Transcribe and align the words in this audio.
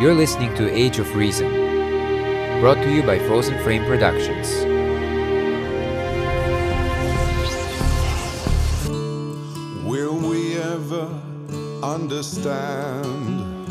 You're 0.00 0.14
listening 0.14 0.54
to 0.54 0.70
Age 0.70 1.00
of 1.00 1.16
Reason, 1.16 1.50
brought 2.60 2.76
to 2.84 2.88
you 2.88 3.02
by 3.02 3.18
Frozen 3.18 3.60
Frame 3.64 3.84
Productions. 3.84 4.48
Will 9.84 10.16
we 10.16 10.56
ever 10.56 11.08
understand 11.82 13.66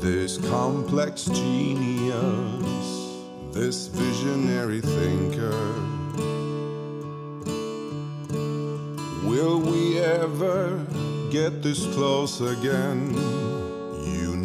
this 0.00 0.38
complex 0.48 1.24
genius, 1.24 3.18
this 3.50 3.88
visionary 3.88 4.80
thinker? 4.80 5.74
Will 9.26 9.58
we 9.58 9.98
ever 9.98 10.86
get 11.32 11.64
this 11.64 11.84
close 11.96 12.40
again, 12.40 13.41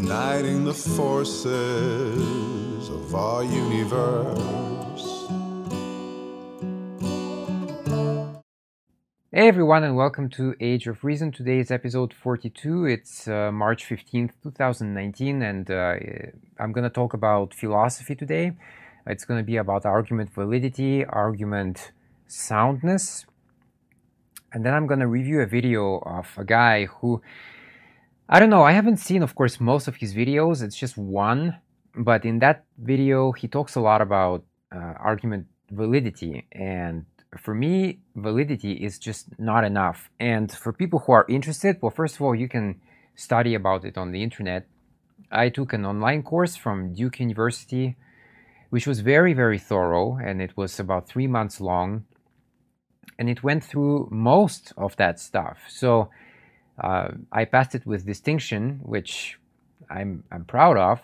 uniting 0.07 0.63
the 0.63 0.73
forces 0.73 1.49
of 2.87 3.13
our 3.13 3.43
universe? 3.43 5.27
Hey 9.33 9.49
everyone, 9.49 9.83
and 9.83 9.97
welcome 9.97 10.29
to 10.29 10.55
Age 10.61 10.87
of 10.87 11.03
Reason. 11.03 11.33
Today 11.33 11.59
is 11.59 11.71
episode 11.71 12.13
42. 12.13 12.85
It's 12.85 13.27
uh, 13.27 13.51
March 13.51 13.83
15th, 13.85 14.31
2019, 14.43 15.41
and 15.41 15.69
uh, 15.69 15.95
I'm 16.57 16.71
going 16.71 16.85
to 16.85 16.89
talk 16.89 17.13
about 17.13 17.53
philosophy 17.53 18.15
today. 18.15 18.53
It's 19.05 19.25
going 19.25 19.41
to 19.41 19.45
be 19.45 19.57
about 19.57 19.85
argument 19.85 20.29
validity, 20.33 21.03
argument 21.03 21.91
soundness, 22.27 23.25
and 24.53 24.65
then 24.65 24.73
I'm 24.73 24.87
going 24.87 25.01
to 25.01 25.07
review 25.07 25.41
a 25.41 25.45
video 25.45 25.97
of 25.97 26.29
a 26.37 26.45
guy 26.45 26.85
who, 26.85 27.21
I 28.29 28.39
don't 28.39 28.49
know, 28.49 28.63
I 28.63 28.73
haven't 28.73 28.97
seen, 28.97 29.23
of 29.23 29.35
course, 29.35 29.59
most 29.59 29.87
of 29.87 29.95
his 29.95 30.13
videos. 30.13 30.61
It's 30.61 30.75
just 30.75 30.97
one, 30.97 31.57
but 31.95 32.25
in 32.25 32.39
that 32.39 32.65
video, 32.77 33.31
he 33.31 33.47
talks 33.47 33.75
a 33.75 33.79
lot 33.79 34.01
about 34.01 34.43
uh, 34.75 34.93
argument 34.99 35.47
validity 35.71 36.45
and 36.51 37.05
for 37.37 37.53
me, 37.53 37.99
validity 38.15 38.73
is 38.73 38.99
just 38.99 39.27
not 39.39 39.63
enough. 39.63 40.09
And 40.19 40.51
for 40.51 40.71
people 40.71 40.99
who 40.99 41.11
are 41.11 41.25
interested, 41.27 41.77
well, 41.81 41.91
first 41.91 42.15
of 42.15 42.21
all, 42.21 42.35
you 42.35 42.47
can 42.47 42.79
study 43.15 43.53
about 43.53 43.85
it 43.85 43.97
on 43.97 44.11
the 44.11 44.23
internet. 44.23 44.67
I 45.31 45.49
took 45.49 45.73
an 45.73 45.85
online 45.85 46.23
course 46.23 46.55
from 46.55 46.93
Duke 46.93 47.19
University, 47.19 47.95
which 48.69 48.87
was 48.87 49.01
very, 49.01 49.33
very 49.33 49.59
thorough, 49.59 50.17
and 50.17 50.41
it 50.41 50.55
was 50.55 50.79
about 50.79 51.07
three 51.07 51.27
months 51.27 51.59
long. 51.59 52.05
And 53.19 53.29
it 53.29 53.43
went 53.43 53.63
through 53.63 54.09
most 54.11 54.73
of 54.77 54.95
that 54.97 55.19
stuff. 55.19 55.59
So 55.67 56.09
uh, 56.79 57.09
I 57.31 57.45
passed 57.45 57.75
it 57.75 57.85
with 57.85 58.05
distinction, 58.05 58.79
which 58.83 59.39
I'm, 59.89 60.23
I'm 60.31 60.45
proud 60.45 60.77
of. 60.77 61.01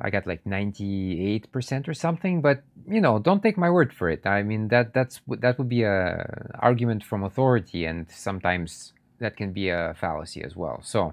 I 0.00 0.08
got 0.10 0.26
like 0.26 0.44
98% 0.44 1.86
or 1.86 1.94
something, 1.94 2.40
but 2.40 2.62
you 2.88 3.00
know, 3.00 3.18
don't 3.18 3.42
take 3.42 3.58
my 3.58 3.68
word 3.68 3.92
for 3.92 4.08
it. 4.08 4.26
I 4.26 4.42
mean, 4.42 4.68
that 4.68 4.94
that's 4.94 5.20
that 5.28 5.58
would 5.58 5.68
be 5.68 5.82
a 5.82 6.56
argument 6.58 7.04
from 7.04 7.22
authority 7.22 7.84
and 7.84 8.10
sometimes 8.10 8.94
that 9.18 9.36
can 9.36 9.52
be 9.52 9.68
a 9.68 9.94
fallacy 10.00 10.42
as 10.42 10.56
well. 10.56 10.80
So, 10.82 11.12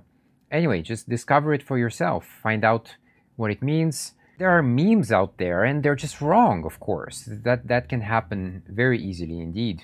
anyway, 0.50 0.82
just 0.82 1.10
discover 1.10 1.54
it 1.54 1.64
for 1.64 1.78
yourself. 1.78 2.26
Find 2.42 2.64
out 2.64 2.96
what 3.36 3.52
it 3.52 3.62
means. 3.62 4.14
There 4.38 4.50
are 4.50 4.64
memes 4.64 5.12
out 5.12 5.38
there 5.38 5.66
and 5.66 5.84
they're 5.84 5.96
just 5.96 6.22
wrong, 6.22 6.64
of 6.64 6.80
course. 6.80 7.28
That 7.28 7.68
that 7.68 7.90
can 7.90 8.02
happen 8.02 8.64
very 8.70 9.02
easily 9.02 9.42
indeed. 9.42 9.84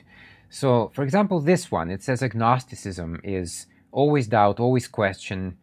So, 0.53 0.91
for 0.93 1.01
example, 1.01 1.39
this 1.39 1.71
one, 1.71 1.89
it 1.89 2.03
says 2.03 2.21
agnosticism 2.21 3.19
is 3.23 3.65
always 3.91 4.27
doubt, 4.27 4.59
always 4.59 4.87
question, 4.87 5.57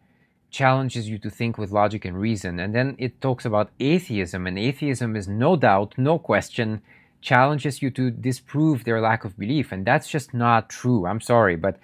challenges 0.49 1.07
you 1.07 1.17
to 1.19 1.29
think 1.29 1.57
with 1.57 1.71
logic 1.71 2.03
and 2.03 2.19
reason. 2.19 2.59
And 2.59 2.75
then 2.75 2.97
it 2.99 3.21
talks 3.21 3.45
about 3.45 3.71
atheism, 3.79 4.45
and 4.45 4.59
atheism 4.59 5.15
is 5.15 5.29
no 5.29 5.55
doubt, 5.55 5.93
no 5.97 6.19
question, 6.19 6.81
challenges 7.21 7.81
you 7.81 7.89
to 7.91 8.11
disprove 8.11 8.83
their 8.83 8.99
lack 8.99 9.23
of 9.23 9.39
belief. 9.39 9.71
And 9.71 9.85
that's 9.85 10.09
just 10.09 10.33
not 10.33 10.69
true. 10.69 11.05
I'm 11.05 11.21
sorry, 11.21 11.55
but 11.55 11.79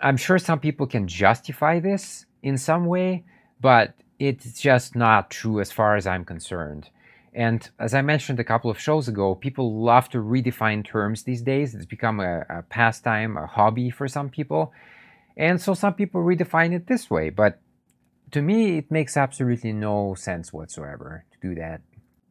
I'm 0.00 0.16
sure 0.16 0.38
some 0.38 0.58
people 0.58 0.88
can 0.88 1.06
justify 1.06 1.78
this 1.78 2.26
in 2.42 2.58
some 2.58 2.86
way, 2.86 3.22
but 3.60 3.94
it's 4.18 4.60
just 4.60 4.96
not 4.96 5.30
true 5.30 5.60
as 5.60 5.70
far 5.70 5.94
as 5.94 6.08
I'm 6.08 6.24
concerned. 6.24 6.90
And 7.36 7.68
as 7.78 7.92
I 7.92 8.00
mentioned 8.00 8.40
a 8.40 8.44
couple 8.44 8.70
of 8.70 8.80
shows 8.80 9.08
ago, 9.08 9.34
people 9.34 9.84
love 9.84 10.08
to 10.08 10.18
redefine 10.18 10.82
terms 10.82 11.24
these 11.24 11.42
days. 11.42 11.74
It's 11.74 11.84
become 11.84 12.18
a, 12.18 12.46
a 12.48 12.62
pastime, 12.62 13.36
a 13.36 13.46
hobby 13.46 13.90
for 13.90 14.08
some 14.08 14.30
people. 14.30 14.72
And 15.36 15.60
so 15.60 15.74
some 15.74 15.92
people 15.92 16.22
redefine 16.22 16.72
it 16.72 16.86
this 16.86 17.10
way. 17.10 17.28
But 17.28 17.60
to 18.30 18.40
me, 18.40 18.78
it 18.78 18.90
makes 18.90 19.18
absolutely 19.18 19.74
no 19.74 20.14
sense 20.14 20.50
whatsoever 20.50 21.26
to 21.30 21.48
do 21.48 21.54
that. 21.56 21.82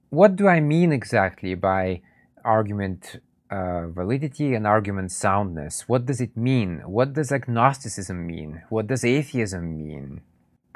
What 0.09 0.35
do 0.35 0.47
I 0.47 0.59
mean 0.59 0.91
exactly 0.91 1.53
by 1.53 2.01
argument 2.43 3.21
uh, 3.51 3.87
validity 3.89 4.55
and 4.55 4.65
argument 4.65 5.11
soundness? 5.11 5.87
What 5.87 6.07
does 6.07 6.19
it 6.19 6.35
mean? 6.35 6.81
What 6.85 7.13
does 7.13 7.31
agnosticism 7.31 8.25
mean? 8.25 8.63
What 8.69 8.87
does 8.87 9.05
atheism 9.05 9.77
mean? 9.77 10.21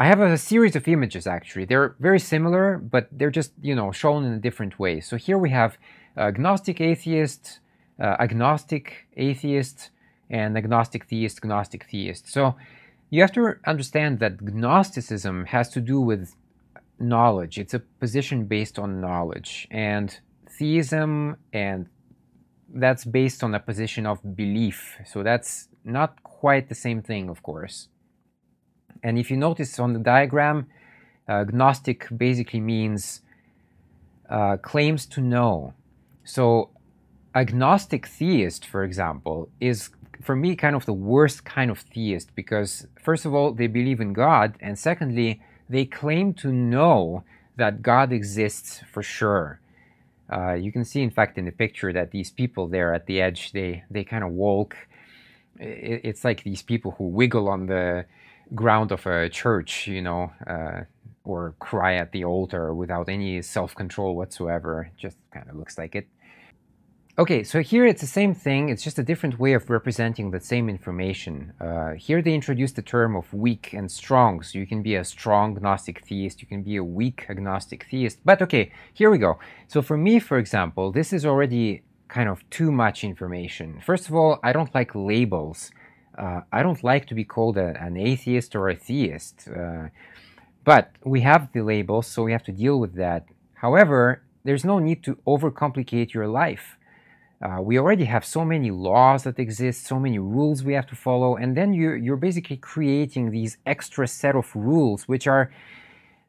I 0.02 0.06
have 0.06 0.22
a 0.22 0.38
series 0.38 0.78
of 0.78 0.88
images 0.88 1.28
actually. 1.28 1.66
They're 1.66 1.94
very 2.00 2.22
similar, 2.22 2.78
but 2.78 3.10
they're 3.12 3.30
just, 3.30 3.52
you 3.62 3.76
know, 3.76 3.92
shown 3.92 4.24
in 4.24 4.32
a 4.32 4.40
different 4.40 4.80
way. 4.80 5.02
So 5.02 5.18
here 5.18 5.38
we 5.38 5.50
have 5.50 5.78
agnostic 6.16 6.80
atheist, 6.80 7.60
uh, 8.02 8.16
agnostic 8.18 9.08
atheist, 9.18 9.90
and 10.30 10.58
agnostic 10.58 11.04
theist, 11.10 11.40
agnostic 11.40 11.84
theist. 11.92 12.32
So 12.32 12.56
you 13.10 13.20
have 13.20 13.34
to 13.34 13.56
understand 13.66 14.20
that 14.20 14.42
Gnosticism 14.42 15.48
has 15.48 15.68
to 15.72 15.82
do 15.82 16.00
with 16.00 16.34
knowledge. 16.98 17.58
It's 17.58 17.74
a 17.74 17.80
position 17.80 18.46
based 18.46 18.80
on 18.80 19.02
knowledge. 19.02 19.68
And 19.70 20.18
theism, 20.50 21.36
and 21.52 21.88
that's 22.74 23.04
based 23.04 23.44
on 23.44 23.54
a 23.54 23.60
position 23.60 24.06
of 24.06 24.38
belief. 24.38 24.98
So 25.06 25.24
that's 25.24 25.68
not 25.84 26.24
quite 26.24 26.70
the 26.70 26.76
same 26.76 27.02
thing, 27.02 27.28
of 27.28 27.44
course. 27.44 27.90
And 29.04 29.18
if 29.18 29.32
you 29.32 29.38
notice 29.38 29.80
on 29.80 29.94
the 29.94 30.00
diagram, 30.00 30.68
uh, 31.28 31.46
Gnostic 31.52 32.08
basically 32.16 32.60
means 32.60 33.22
uh, 34.30 34.58
claims 34.58 35.06
to 35.08 35.22
know. 35.22 35.74
So 36.24 36.70
gnostic 37.36 38.06
theist, 38.08 38.66
for 38.66 38.84
example, 38.84 39.50
is 39.60 39.90
for 40.22 40.36
me 40.36 40.56
kind 40.56 40.76
of 40.76 40.86
the 40.86 40.94
worst 40.94 41.46
kind 41.46 41.72
of 41.72 41.80
theist 41.80 42.34
because 42.36 42.88
first 43.02 43.26
of 43.26 43.34
all 43.34 43.54
they 43.54 43.68
believe 43.68 44.02
in 44.02 44.14
god 44.14 44.56
and 44.60 44.78
secondly 44.78 45.42
they 45.70 45.86
claim 45.86 46.34
to 46.34 46.52
know 46.52 47.24
that 47.56 47.82
god 47.82 48.12
exists 48.12 48.82
for 48.92 49.02
sure 49.02 49.60
uh, 50.32 50.54
you 50.54 50.72
can 50.72 50.84
see 50.84 51.02
in 51.02 51.10
fact 51.10 51.38
in 51.38 51.46
the 51.46 51.52
picture 51.52 51.94
that 51.94 52.12
these 52.12 52.32
people 52.32 52.68
there 52.68 52.94
at 52.94 53.06
the 53.06 53.22
edge 53.22 53.52
they 53.54 53.84
they 53.90 54.04
kind 54.04 54.24
of 54.24 54.32
walk 54.32 54.76
it, 55.58 56.02
it's 56.04 56.24
like 56.26 56.44
these 56.44 56.62
people 56.62 56.92
who 56.98 57.06
wiggle 57.06 57.48
on 57.48 57.68
the 57.68 58.06
ground 58.56 58.92
of 58.92 59.06
a 59.06 59.30
church 59.30 59.88
you 59.88 60.02
know 60.02 60.32
uh, 60.48 60.82
or 61.24 61.56
cry 61.60 61.96
at 61.96 62.12
the 62.12 62.24
altar 62.24 62.74
without 62.74 63.10
any 63.10 63.42
self-control 63.42 64.16
whatsoever 64.16 64.90
just 64.98 65.18
kind 65.34 65.50
of 65.50 65.56
looks 65.56 65.78
like 65.78 65.96
it 65.96 66.08
Okay, 67.20 67.44
so 67.44 67.62
here 67.62 67.86
it's 67.86 68.00
the 68.00 68.08
same 68.08 68.34
thing, 68.34 68.70
it's 68.70 68.82
just 68.82 68.98
a 68.98 69.04
different 69.04 69.38
way 69.38 69.52
of 69.52 69.70
representing 69.70 70.32
the 70.32 70.40
same 70.40 70.70
information. 70.70 71.52
Uh, 71.60 71.92
here 71.96 72.22
they 72.22 72.34
introduce 72.34 72.72
the 72.72 72.82
term 72.82 73.14
of 73.14 73.34
weak 73.34 73.74
and 73.74 73.92
strong, 73.92 74.42
so 74.42 74.58
you 74.58 74.66
can 74.66 74.82
be 74.82 74.96
a 74.96 75.04
strong 75.04 75.60
Gnostic 75.62 76.06
theist, 76.08 76.42
you 76.42 76.48
can 76.48 76.64
be 76.64 76.78
a 76.78 76.84
weak 76.84 77.26
agnostic 77.30 77.86
theist. 77.92 78.20
But 78.24 78.42
okay, 78.42 78.72
here 78.94 79.12
we 79.12 79.18
go. 79.18 79.38
So 79.68 79.82
for 79.82 79.98
me, 79.98 80.20
for 80.20 80.38
example, 80.38 80.94
this 80.94 81.12
is 81.12 81.26
already 81.26 81.82
kind 82.08 82.30
of 82.30 82.50
too 82.52 82.72
much 82.72 83.04
information. 83.04 83.82
First 83.86 84.08
of 84.08 84.16
all, 84.16 84.40
I 84.42 84.54
don't 84.54 84.74
like 84.74 84.96
labels. 84.96 85.72
Uh, 86.20 86.42
I 86.52 86.64
don't 86.64 86.84
like 86.84 87.06
to 87.08 87.16
be 87.16 87.24
called 87.24 87.58
a, 87.58 87.70
an 87.82 87.96
atheist 87.98 88.56
or 88.56 88.70
a 88.70 88.76
theist. 88.76 89.48
Uh, 89.48 89.88
but 90.66 90.92
we 91.04 91.22
have 91.22 91.52
the 91.54 91.62
labels, 91.62 92.08
so 92.08 92.24
we 92.24 92.34
have 92.34 92.44
to 92.44 92.52
deal 92.52 92.78
with 92.80 92.94
that. 92.96 93.26
However, 93.54 94.22
there's 94.44 94.66
no 94.66 94.80
need 94.80 95.04
to 95.04 95.16
overcomplicate 95.26 96.14
your 96.14 96.28
life. 96.28 96.78
Uh, 97.42 97.62
we 97.62 97.80
already 97.80 98.04
have 98.04 98.26
so 98.26 98.44
many 98.44 98.70
laws 98.70 99.24
that 99.24 99.40
exist, 99.40 99.88
so 99.88 99.98
many 99.98 100.20
rules 100.20 100.64
we 100.64 100.74
have 100.74 100.88
to 100.88 100.96
follow, 100.96 101.38
and 101.38 101.56
then 101.56 101.72
you're, 101.72 101.96
you're 101.96 102.18
basically 102.18 102.58
creating 102.58 103.32
these 103.32 103.58
extra 103.66 104.06
set 104.06 104.36
of 104.36 104.54
rules 104.54 105.08
which 105.08 105.26
are 105.26 105.50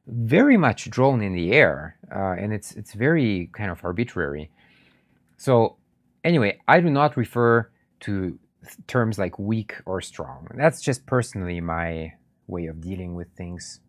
very 0.06 0.56
much 0.56 0.88
drawn 0.88 1.20
in 1.20 1.32
the 1.34 1.52
air, 1.52 1.96
uh, 2.14 2.34
and 2.38 2.52
it's 2.52 2.72
it's 2.72 2.94
very 2.94 3.50
kind 3.52 3.70
of 3.70 3.84
arbitrary. 3.84 4.50
So 5.36 5.76
anyway, 6.24 6.58
I 6.66 6.80
do 6.80 6.90
not 6.90 7.16
refer 7.16 7.70
to 8.00 8.38
terms 8.86 9.18
like 9.18 9.38
weak 9.38 9.74
or 9.86 10.00
strong. 10.00 10.48
That's 10.54 10.80
just 10.80 11.06
personally 11.06 11.60
my 11.60 12.14
way 12.46 12.66
of 12.66 12.80
dealing 12.80 13.14
with 13.14 13.28
things. 13.36 13.80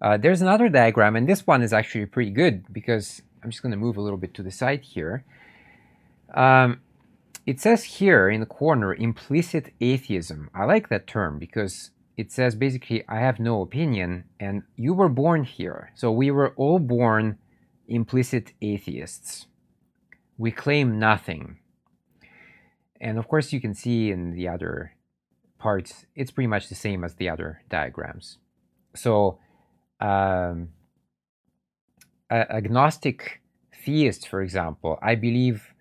Uh, 0.00 0.16
there's 0.16 0.42
another 0.42 0.68
diagram, 0.68 1.16
and 1.16 1.28
this 1.28 1.46
one 1.46 1.62
is 1.62 1.72
actually 1.72 2.06
pretty 2.06 2.30
good 2.30 2.72
because 2.72 3.20
I'm 3.42 3.50
just 3.50 3.62
going 3.62 3.72
to 3.72 3.78
move 3.78 3.96
a 3.96 4.00
little 4.00 4.18
bit 4.18 4.34
to 4.34 4.42
the 4.42 4.50
side 4.50 4.82
here. 4.82 5.24
Um, 6.34 6.80
it 7.46 7.60
says 7.60 7.82
here 7.84 8.28
in 8.28 8.40
the 8.40 8.46
corner 8.46 8.94
implicit 8.94 9.72
atheism. 9.80 10.50
I 10.54 10.66
like 10.66 10.88
that 10.90 11.06
term 11.06 11.38
because 11.38 11.90
it 12.16 12.30
says 12.30 12.54
basically, 12.54 13.04
I 13.08 13.20
have 13.20 13.40
no 13.40 13.62
opinion, 13.62 14.24
and 14.38 14.62
you 14.76 14.94
were 14.94 15.08
born 15.08 15.44
here. 15.44 15.92
So 15.94 16.12
we 16.12 16.30
were 16.30 16.52
all 16.56 16.78
born 16.78 17.38
implicit 17.88 18.52
atheists. 18.60 19.46
We 20.36 20.50
claim 20.50 20.98
nothing. 20.98 21.58
And 23.00 23.18
of 23.18 23.28
course, 23.28 23.52
you 23.52 23.60
can 23.60 23.74
see 23.74 24.10
in 24.10 24.32
the 24.32 24.48
other 24.48 24.92
parts, 25.58 26.06
it's 26.14 26.30
pretty 26.30 26.48
much 26.48 26.68
the 26.68 26.74
same 26.74 27.04
as 27.04 27.14
the 27.14 27.28
other 27.28 27.62
diagrams. 27.68 28.38
So, 28.94 29.38
um, 30.00 30.70
gnostic 32.30 33.40
theist, 33.84 34.28
for 34.28 34.42
example, 34.42 34.98
I 35.02 35.14
believe 35.14 35.74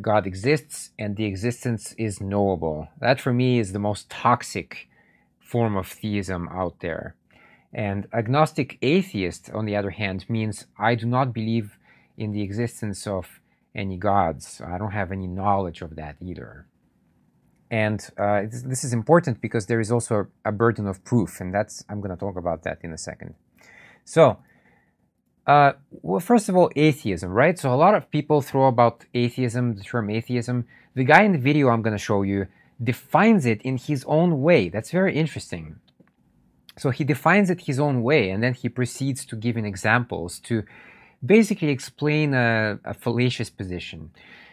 God 0.00 0.26
exists 0.26 0.90
and 0.98 1.16
the 1.16 1.24
existence 1.24 1.94
is 1.98 2.20
knowable. 2.20 2.88
That 3.00 3.20
for 3.20 3.32
me 3.32 3.58
is 3.58 3.72
the 3.72 3.78
most 3.78 4.10
toxic 4.10 4.88
form 5.40 5.76
of 5.76 5.86
theism 5.86 6.48
out 6.48 6.80
there. 6.80 7.16
And 7.72 8.06
agnostic 8.12 8.78
atheist, 8.82 9.50
on 9.50 9.66
the 9.66 9.76
other 9.76 9.90
hand, 9.90 10.26
means 10.28 10.66
I 10.78 10.94
do 10.94 11.06
not 11.06 11.32
believe 11.32 11.76
in 12.16 12.32
the 12.32 12.42
existence 12.42 13.06
of 13.06 13.40
any 13.74 13.96
gods. 13.96 14.60
I 14.64 14.78
don't 14.78 14.92
have 14.92 15.12
any 15.12 15.26
knowledge 15.26 15.82
of 15.82 15.96
that 15.96 16.16
either. 16.20 16.66
And 17.70 18.00
uh, 18.18 18.42
this, 18.42 18.84
is 18.84 18.92
important 18.92 19.40
because 19.40 19.66
there 19.66 19.80
is 19.80 19.90
also 19.90 20.28
a 20.44 20.52
burden 20.52 20.86
of 20.86 21.04
proof, 21.04 21.40
and 21.40 21.52
that's 21.52 21.84
I'm 21.88 22.00
going 22.00 22.10
to 22.10 22.16
talk 22.16 22.36
about 22.36 22.62
that 22.62 22.78
in 22.82 22.92
a 22.92 22.98
second. 22.98 23.34
So, 24.04 24.38
uh, 25.46 25.72
well, 25.90 26.20
first 26.20 26.48
of 26.48 26.56
all, 26.56 26.70
atheism, 26.76 27.30
right? 27.30 27.58
So 27.58 27.72
a 27.72 27.76
lot 27.76 27.94
of 27.94 28.10
people 28.10 28.42
throw 28.42 28.66
about 28.66 29.04
atheism, 29.12 29.74
the 29.74 29.82
term 29.82 30.08
atheism. 30.10 30.66
The 30.94 31.04
guy 31.04 31.22
in 31.22 31.32
the 31.32 31.38
video 31.38 31.68
I'm 31.68 31.82
going 31.82 31.96
to 31.96 32.02
show 32.10 32.22
you 32.22 32.46
defines 32.82 33.46
it 33.46 33.62
in 33.62 33.76
his 33.76 34.04
own 34.06 34.40
way. 34.42 34.68
That's 34.68 34.90
very 34.90 35.14
interesting. 35.16 35.76
So 36.76 36.90
he 36.90 37.04
defines 37.04 37.50
it 37.50 37.62
his 37.62 37.78
own 37.78 38.02
way, 38.02 38.30
and 38.30 38.42
then 38.42 38.54
he 38.54 38.68
proceeds 38.68 39.24
to 39.26 39.36
giving 39.36 39.64
examples 39.64 40.38
to 40.40 40.64
basically 41.24 41.68
explain 41.68 42.34
a, 42.34 42.78
a 42.84 42.94
fallacious 42.94 43.50
position. 43.50 44.10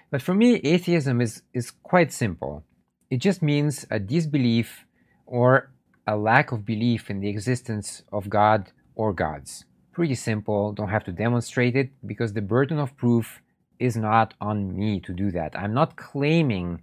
But 0.10 0.22
for 0.22 0.34
me, 0.34 0.56
atheism 0.64 1.22
is, 1.22 1.42
is 1.54 1.72
quite 1.72 2.12
simple. 2.12 2.64
It 3.10 3.18
just 3.18 3.42
means 3.42 3.86
a 3.90 4.00
disbelief 4.00 4.86
or 5.26 5.72
a 6.08 6.18
lack 6.18 6.52
of 6.52 6.66
belief 6.66 7.10
in 7.10 7.20
the 7.20 7.30
existence 7.30 8.04
of 8.12 8.30
God 8.30 8.72
or 8.96 9.14
gods. 9.14 9.66
Pretty 9.94 10.16
simple, 10.16 10.72
don't 10.74 10.90
have 10.90 11.04
to 11.06 11.12
demonstrate 11.12 11.76
it 11.76 11.90
because 12.06 12.34
the 12.34 12.42
burden 12.42 12.80
of 12.80 12.96
proof 12.98 13.42
is 13.80 13.98
not 13.98 14.34
on 14.40 14.76
me 14.78 15.00
to 15.02 15.14
do 15.14 15.32
that. 15.32 15.58
I'm 15.58 15.74
not 15.74 15.96
claiming 15.96 16.82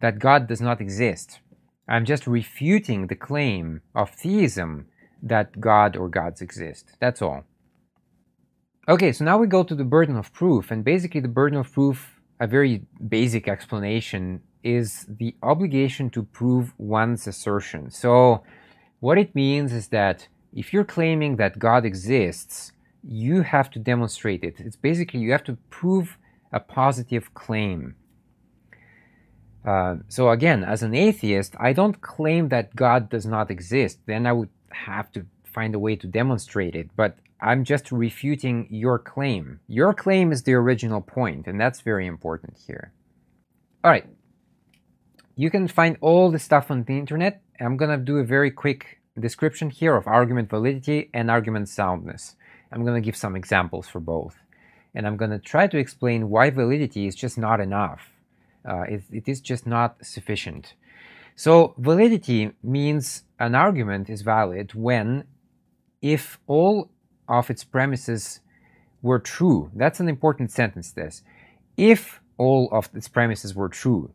that 0.00 0.18
God 0.18 0.46
does 0.46 0.60
not 0.60 0.80
exist. 0.80 1.40
I'm 1.88 2.04
just 2.04 2.26
refuting 2.26 3.06
the 3.06 3.16
claim 3.16 3.82
of 3.94 4.10
theism 4.10 4.86
that 5.22 5.60
God 5.60 5.96
or 5.96 6.08
gods 6.08 6.40
exist. 6.40 6.92
That's 7.00 7.22
all. 7.22 7.44
Okay, 8.88 9.10
so 9.10 9.24
now 9.24 9.36
we 9.36 9.48
go 9.48 9.64
to 9.64 9.74
the 9.74 9.84
burden 9.84 10.16
of 10.16 10.32
proof, 10.32 10.70
and 10.70 10.84
basically 10.84 11.20
the 11.20 11.26
burden 11.26 11.58
of 11.58 11.72
proof, 11.72 12.20
a 12.38 12.46
very 12.46 12.82
basic 13.08 13.48
explanation, 13.48 14.40
is 14.62 15.06
the 15.08 15.34
obligation 15.42 16.08
to 16.10 16.22
prove 16.22 16.72
one's 16.78 17.26
assertion. 17.26 17.90
So 17.90 18.44
what 19.00 19.18
it 19.18 19.34
means 19.34 19.72
is 19.72 19.88
that 19.88 20.28
if 20.52 20.72
you're 20.72 20.84
claiming 20.84 21.34
that 21.34 21.58
God 21.58 21.84
exists, 21.84 22.70
you 23.02 23.42
have 23.42 23.70
to 23.70 23.80
demonstrate 23.80 24.44
it. 24.44 24.60
It's 24.60 24.76
basically 24.76 25.18
you 25.18 25.32
have 25.32 25.44
to 25.44 25.58
prove 25.68 26.16
a 26.52 26.60
positive 26.60 27.34
claim. 27.34 27.96
Uh, 29.64 29.96
so 30.06 30.30
again, 30.30 30.62
as 30.62 30.84
an 30.84 30.94
atheist, 30.94 31.56
I 31.58 31.72
don't 31.72 32.00
claim 32.00 32.50
that 32.50 32.76
God 32.76 33.10
does 33.10 33.26
not 33.26 33.50
exist. 33.50 33.98
Then 34.06 34.26
I 34.26 34.32
would 34.32 34.50
have 34.70 35.10
to 35.12 35.26
find 35.42 35.74
a 35.74 35.78
way 35.80 35.96
to 35.96 36.06
demonstrate 36.06 36.76
it. 36.76 36.90
But 36.94 37.18
I'm 37.40 37.64
just 37.64 37.92
refuting 37.92 38.66
your 38.70 38.98
claim. 38.98 39.60
Your 39.68 39.92
claim 39.92 40.32
is 40.32 40.42
the 40.42 40.54
original 40.54 41.00
point, 41.00 41.46
and 41.46 41.60
that's 41.60 41.80
very 41.80 42.06
important 42.06 42.58
here. 42.66 42.92
All 43.84 43.90
right. 43.90 44.06
You 45.36 45.50
can 45.50 45.68
find 45.68 45.98
all 46.00 46.30
the 46.30 46.38
stuff 46.38 46.70
on 46.70 46.84
the 46.84 46.98
internet. 46.98 47.42
I'm 47.60 47.76
going 47.76 47.90
to 47.90 48.02
do 48.02 48.18
a 48.18 48.24
very 48.24 48.50
quick 48.50 49.00
description 49.18 49.70
here 49.70 49.96
of 49.96 50.06
argument 50.06 50.48
validity 50.48 51.10
and 51.12 51.30
argument 51.30 51.68
soundness. 51.68 52.36
I'm 52.72 52.84
going 52.84 53.00
to 53.00 53.04
give 53.04 53.16
some 53.16 53.36
examples 53.36 53.86
for 53.86 54.00
both. 54.00 54.36
And 54.94 55.06
I'm 55.06 55.18
going 55.18 55.30
to 55.30 55.38
try 55.38 55.66
to 55.66 55.76
explain 55.76 56.30
why 56.30 56.48
validity 56.48 57.06
is 57.06 57.14
just 57.14 57.36
not 57.36 57.60
enough 57.60 58.10
uh, 58.66 58.82
it, 58.88 59.02
it 59.12 59.28
is 59.28 59.40
just 59.40 59.66
not 59.66 60.04
sufficient. 60.04 60.74
So 61.36 61.74
validity 61.78 62.52
means 62.62 63.22
an 63.38 63.54
argument 63.54 64.10
is 64.10 64.22
valid 64.22 64.74
when 64.74 65.24
if 66.02 66.38
all 66.46 66.90
of 67.28 67.50
its 67.50 67.64
premises 67.64 68.40
were 69.02 69.18
true. 69.18 69.70
That's 69.74 70.00
an 70.00 70.08
important 70.08 70.50
sentence, 70.50 70.92
this. 70.92 71.22
If 71.76 72.20
all 72.38 72.68
of 72.72 72.90
its 72.94 73.08
premises 73.08 73.54
were 73.54 73.68
true, 73.68 74.10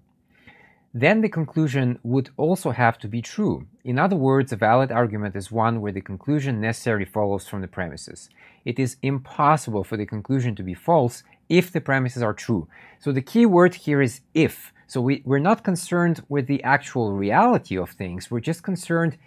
then 0.93 1.21
the 1.21 1.29
conclusion 1.29 1.99
would 2.03 2.29
also 2.35 2.71
have 2.71 2.97
to 2.99 3.07
be 3.07 3.21
true. 3.21 3.65
In 3.83 3.97
other 3.97 4.17
words, 4.17 4.51
a 4.51 4.57
valid 4.57 4.91
argument 4.91 5.35
is 5.35 5.51
one 5.51 5.79
where 5.79 5.93
the 5.93 6.01
conclusion 6.01 6.59
necessarily 6.59 7.05
follows 7.05 7.47
from 7.47 7.61
the 7.61 7.67
premises. 7.67 8.29
It 8.65 8.77
is 8.77 8.97
impossible 9.01 9.85
for 9.85 9.95
the 9.95 10.05
conclusion 10.05 10.53
to 10.55 10.63
be 10.63 10.73
false 10.73 11.23
if 11.47 11.71
the 11.71 11.81
premises 11.81 12.21
are 12.21 12.33
true. 12.33 12.67
So 12.99 13.11
the 13.11 13.21
key 13.21 13.45
word 13.45 13.75
here 13.75 14.01
is 14.01 14.21
if. 14.33 14.73
So 14.85 14.99
we, 14.99 15.21
we're 15.25 15.39
not 15.39 15.63
concerned 15.63 16.23
with 16.27 16.47
the 16.47 16.61
actual 16.63 17.13
reality 17.13 17.77
of 17.77 17.91
things, 17.91 18.29
we're 18.29 18.41
just 18.41 18.63
concerned 18.63 19.17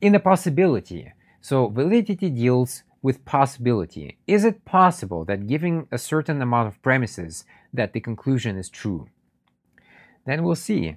in 0.00 0.12
the 0.12 0.20
possibility. 0.20 1.12
So 1.42 1.68
validity 1.68 2.30
deals 2.30 2.84
with 3.02 3.24
possibility. 3.26 4.16
Is 4.26 4.44
it 4.44 4.64
possible 4.64 5.24
that 5.26 5.46
giving 5.46 5.88
a 5.92 5.98
certain 5.98 6.40
amount 6.40 6.68
of 6.68 6.80
premises 6.80 7.44
that 7.74 7.92
the 7.92 8.00
conclusion 8.00 8.56
is 8.56 8.70
true? 8.70 9.08
then 10.24 10.42
we'll 10.42 10.54
see. 10.54 10.96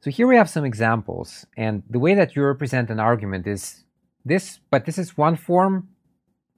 So 0.00 0.10
here 0.10 0.26
we 0.26 0.36
have 0.36 0.48
some 0.48 0.64
examples, 0.64 1.46
and 1.56 1.82
the 1.88 1.98
way 1.98 2.14
that 2.14 2.34
you 2.34 2.42
represent 2.42 2.88
an 2.90 3.00
argument 3.00 3.46
is 3.46 3.84
this, 4.24 4.60
but 4.70 4.86
this 4.86 4.96
is 4.96 5.16
one 5.16 5.36
form. 5.36 5.88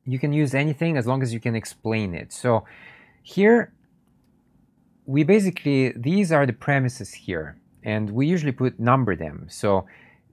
You 0.04 0.18
can 0.18 0.32
use 0.32 0.54
anything 0.54 0.96
as 0.96 1.06
long 1.06 1.22
as 1.22 1.32
you 1.32 1.40
can 1.40 1.56
explain 1.56 2.14
it. 2.14 2.32
So 2.32 2.64
here, 3.22 3.72
we 5.06 5.24
basically, 5.24 5.92
these 5.96 6.30
are 6.30 6.46
the 6.46 6.52
premises 6.52 7.12
here, 7.14 7.60
and 7.82 8.10
we 8.10 8.26
usually 8.26 8.52
put 8.52 8.78
number 8.78 9.16
them. 9.16 9.46
So 9.48 9.86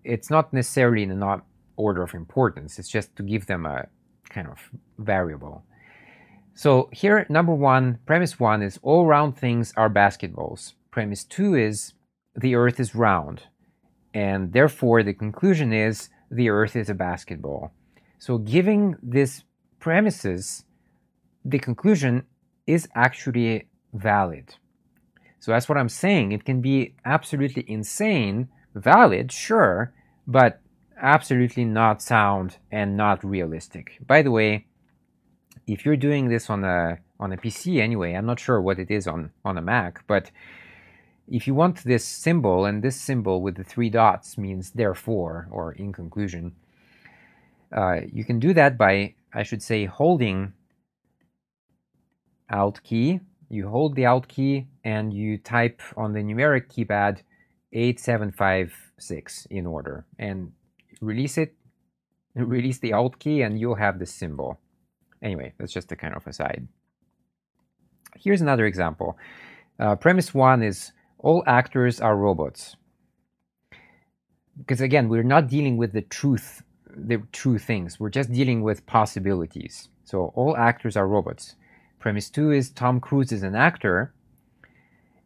it's 0.03 0.29
not 0.29 0.53
necessarily 0.53 1.03
in 1.03 1.11
an 1.11 1.41
order 1.75 2.03
of 2.03 2.13
importance, 2.13 2.79
it's 2.79 2.89
just 2.89 3.15
to 3.15 3.23
give 3.23 3.45
them 3.45 3.65
a 3.65 3.87
kind 4.29 4.47
of 4.47 4.59
variable. 4.97 5.63
So 6.53 6.89
here, 6.91 7.25
number 7.29 7.53
one, 7.53 7.99
premise 8.05 8.39
one 8.39 8.61
is 8.61 8.79
all 8.81 9.05
round 9.05 9.37
things 9.37 9.73
are 9.77 9.89
basketballs. 9.89 10.73
Premise 10.91 11.23
two 11.23 11.55
is 11.55 11.93
the 12.35 12.55
earth 12.55 12.79
is 12.79 12.95
round. 12.95 13.43
And 14.13 14.51
therefore, 14.53 15.03
the 15.03 15.13
conclusion 15.13 15.71
is 15.71 16.09
the 16.29 16.49
earth 16.49 16.75
is 16.75 16.89
a 16.89 16.93
basketball. 16.93 17.71
So 18.17 18.37
giving 18.37 18.95
these 19.01 19.43
premises, 19.79 20.65
the 21.45 21.59
conclusion 21.59 22.23
is 22.67 22.87
actually 22.93 23.69
valid. 23.93 24.55
So 25.39 25.51
that's 25.51 25.69
what 25.69 25.77
I'm 25.77 25.89
saying. 25.89 26.33
It 26.33 26.43
can 26.43 26.59
be 26.61 26.95
absolutely 27.05 27.63
insane, 27.67 28.49
valid, 28.75 29.31
sure, 29.31 29.93
but 30.27 30.61
absolutely 31.01 31.65
not 31.65 32.01
sound 32.01 32.57
and 32.71 32.97
not 32.97 33.23
realistic. 33.23 33.97
By 34.05 34.21
the 34.21 34.31
way, 34.31 34.65
if 35.67 35.85
you're 35.85 35.97
doing 35.97 36.29
this 36.29 36.49
on 36.49 36.63
a 36.63 36.99
on 37.19 37.33
a 37.33 37.37
PC 37.37 37.81
anyway, 37.81 38.13
I'm 38.13 38.25
not 38.25 38.39
sure 38.39 38.61
what 38.61 38.79
it 38.79 38.89
is 38.89 39.07
on 39.07 39.31
on 39.45 39.57
a 39.57 39.61
Mac, 39.61 40.05
but 40.07 40.31
if 41.27 41.45
you 41.45 41.53
want 41.53 41.83
this 41.83 42.03
symbol 42.05 42.65
and 42.65 42.81
this 42.81 42.99
symbol 42.99 43.41
with 43.41 43.55
the 43.55 43.63
three 43.63 43.89
dots 43.89 44.37
means 44.37 44.71
therefore 44.71 45.47
or 45.51 45.73
in 45.73 45.93
conclusion, 45.93 46.55
uh, 47.75 48.01
you 48.11 48.23
can 48.23 48.39
do 48.39 48.53
that 48.53 48.77
by 48.77 49.13
I 49.33 49.43
should 49.43 49.61
say 49.61 49.85
holding 49.85 50.53
Alt 52.51 52.81
key. 52.83 53.19
You 53.47 53.69
hold 53.69 53.95
the 53.95 54.05
Alt 54.07 54.27
key 54.27 54.67
and 54.83 55.13
you 55.13 55.37
type 55.37 55.81
on 55.95 56.13
the 56.13 56.21
numeric 56.21 56.67
keypad 56.67 57.21
8756 57.73 59.47
in 59.49 59.65
order 59.65 60.05
and 60.17 60.51
release 61.01 61.37
it. 61.37 61.55
Release 62.35 62.79
the 62.79 62.93
Alt 62.93 63.19
key 63.19 63.41
and 63.41 63.59
you'll 63.59 63.75
have 63.75 63.99
this 63.99 64.13
symbol. 64.13 64.59
Anyway, 65.21 65.53
that's 65.57 65.73
just 65.73 65.91
a 65.91 65.95
kind 65.95 66.15
of 66.15 66.25
aside. 66.25 66.67
Here's 68.17 68.41
another 68.41 68.65
example. 68.65 69.17
Uh, 69.79 69.95
premise 69.95 70.33
one 70.33 70.63
is 70.63 70.91
all 71.17 71.43
actors 71.45 71.99
are 72.01 72.15
robots. 72.15 72.75
Because 74.57 74.81
again, 74.81 75.09
we're 75.09 75.23
not 75.23 75.47
dealing 75.47 75.77
with 75.77 75.93
the 75.93 76.01
truth, 76.01 76.63
the 76.95 77.21
true 77.31 77.57
things. 77.57 77.99
We're 77.99 78.09
just 78.09 78.31
dealing 78.31 78.61
with 78.61 78.85
possibilities. 78.85 79.89
So 80.03 80.31
all 80.35 80.57
actors 80.57 80.97
are 80.97 81.07
robots. 81.07 81.55
Premise 81.99 82.29
two 82.29 82.51
is 82.51 82.69
Tom 82.69 82.99
Cruise 82.99 83.31
is 83.31 83.43
an 83.43 83.55
actor, 83.55 84.13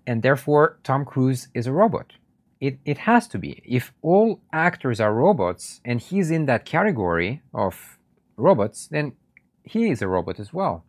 and 0.06 0.22
therefore 0.22 0.80
Tom 0.84 1.06
Cruise 1.06 1.48
is 1.54 1.68
a 1.68 1.72
robot. 1.72 2.14
It, 2.64 2.80
it 2.86 2.98
has 3.00 3.28
to 3.28 3.38
be. 3.38 3.62
If 3.66 3.94
all 4.02 4.40
actors 4.54 5.02
are 5.02 5.14
robots 5.14 5.82
and 5.84 6.00
he's 6.00 6.32
in 6.32 6.46
that 6.46 6.64
category 6.64 7.42
of 7.54 7.98
robots, 8.38 8.88
then 8.88 9.18
he 9.64 9.90
is 9.90 10.02
a 10.02 10.08
robot 10.08 10.40
as 10.40 10.54
well. 10.54 10.86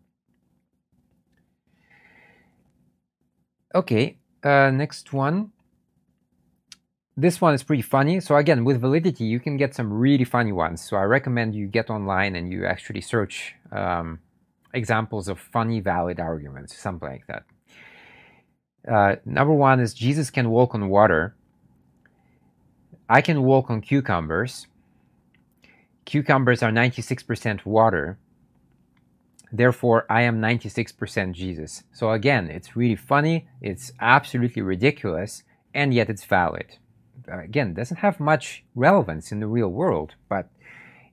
Okay, 3.75 4.19
uh, 4.45 4.71
next 4.71 5.13
one. 5.13 5.51
This 7.17 7.41
one 7.41 7.55
is 7.55 7.65
pretty 7.65 7.83
funny. 7.83 8.21
So 8.21 8.37
again, 8.37 8.65
with 8.65 8.81
validity, 8.81 9.25
you 9.25 9.41
can 9.41 9.57
get 9.57 9.75
some 9.75 9.93
really 9.93 10.25
funny 10.25 10.53
ones. 10.53 10.81
So 10.81 10.97
I 10.97 11.03
recommend 11.03 11.57
you 11.57 11.67
get 11.67 11.91
online 11.91 12.37
and 12.37 12.53
you 12.53 12.67
actually 12.67 13.01
search 13.01 13.57
um, 13.73 14.21
examples 14.73 15.27
of 15.27 15.41
funny 15.41 15.81
valid 15.81 16.21
arguments, 16.21 16.79
something 16.79 17.09
like 17.09 17.27
that. 17.27 17.45
Uh, 18.89 19.17
number 19.25 19.55
one 19.55 19.81
is 19.81 19.93
Jesus 19.93 20.31
can 20.31 20.51
walk 20.51 20.73
on 20.77 20.89
water. 20.89 21.35
I 23.09 23.21
can 23.21 23.43
walk 23.43 23.71
on 23.71 23.81
cucumbers. 23.81 24.67
Cucumbers 26.05 26.63
are 26.63 26.71
96% 26.71 27.65
water. 27.65 28.19
Therefore, 29.53 30.07
I 30.11 30.23
am 30.23 30.41
96% 30.41 31.33
Jesus. 31.33 31.85
So 31.93 32.11
again, 32.11 32.49
it's 32.49 32.77
really 32.77 32.97
funny, 32.97 33.47
it's 33.61 33.93
absolutely 34.01 34.63
ridiculous, 34.63 35.45
and 35.73 35.95
yet 35.95 36.11
it's 36.11 36.25
valid. 36.25 36.79
Again, 37.29 37.75
doesn't 37.75 37.99
have 37.99 38.19
much 38.19 38.65
relevance 38.75 39.31
in 39.31 39.41
the 39.41 39.47
real 39.47 39.69
world, 39.69 40.15
but 40.29 40.49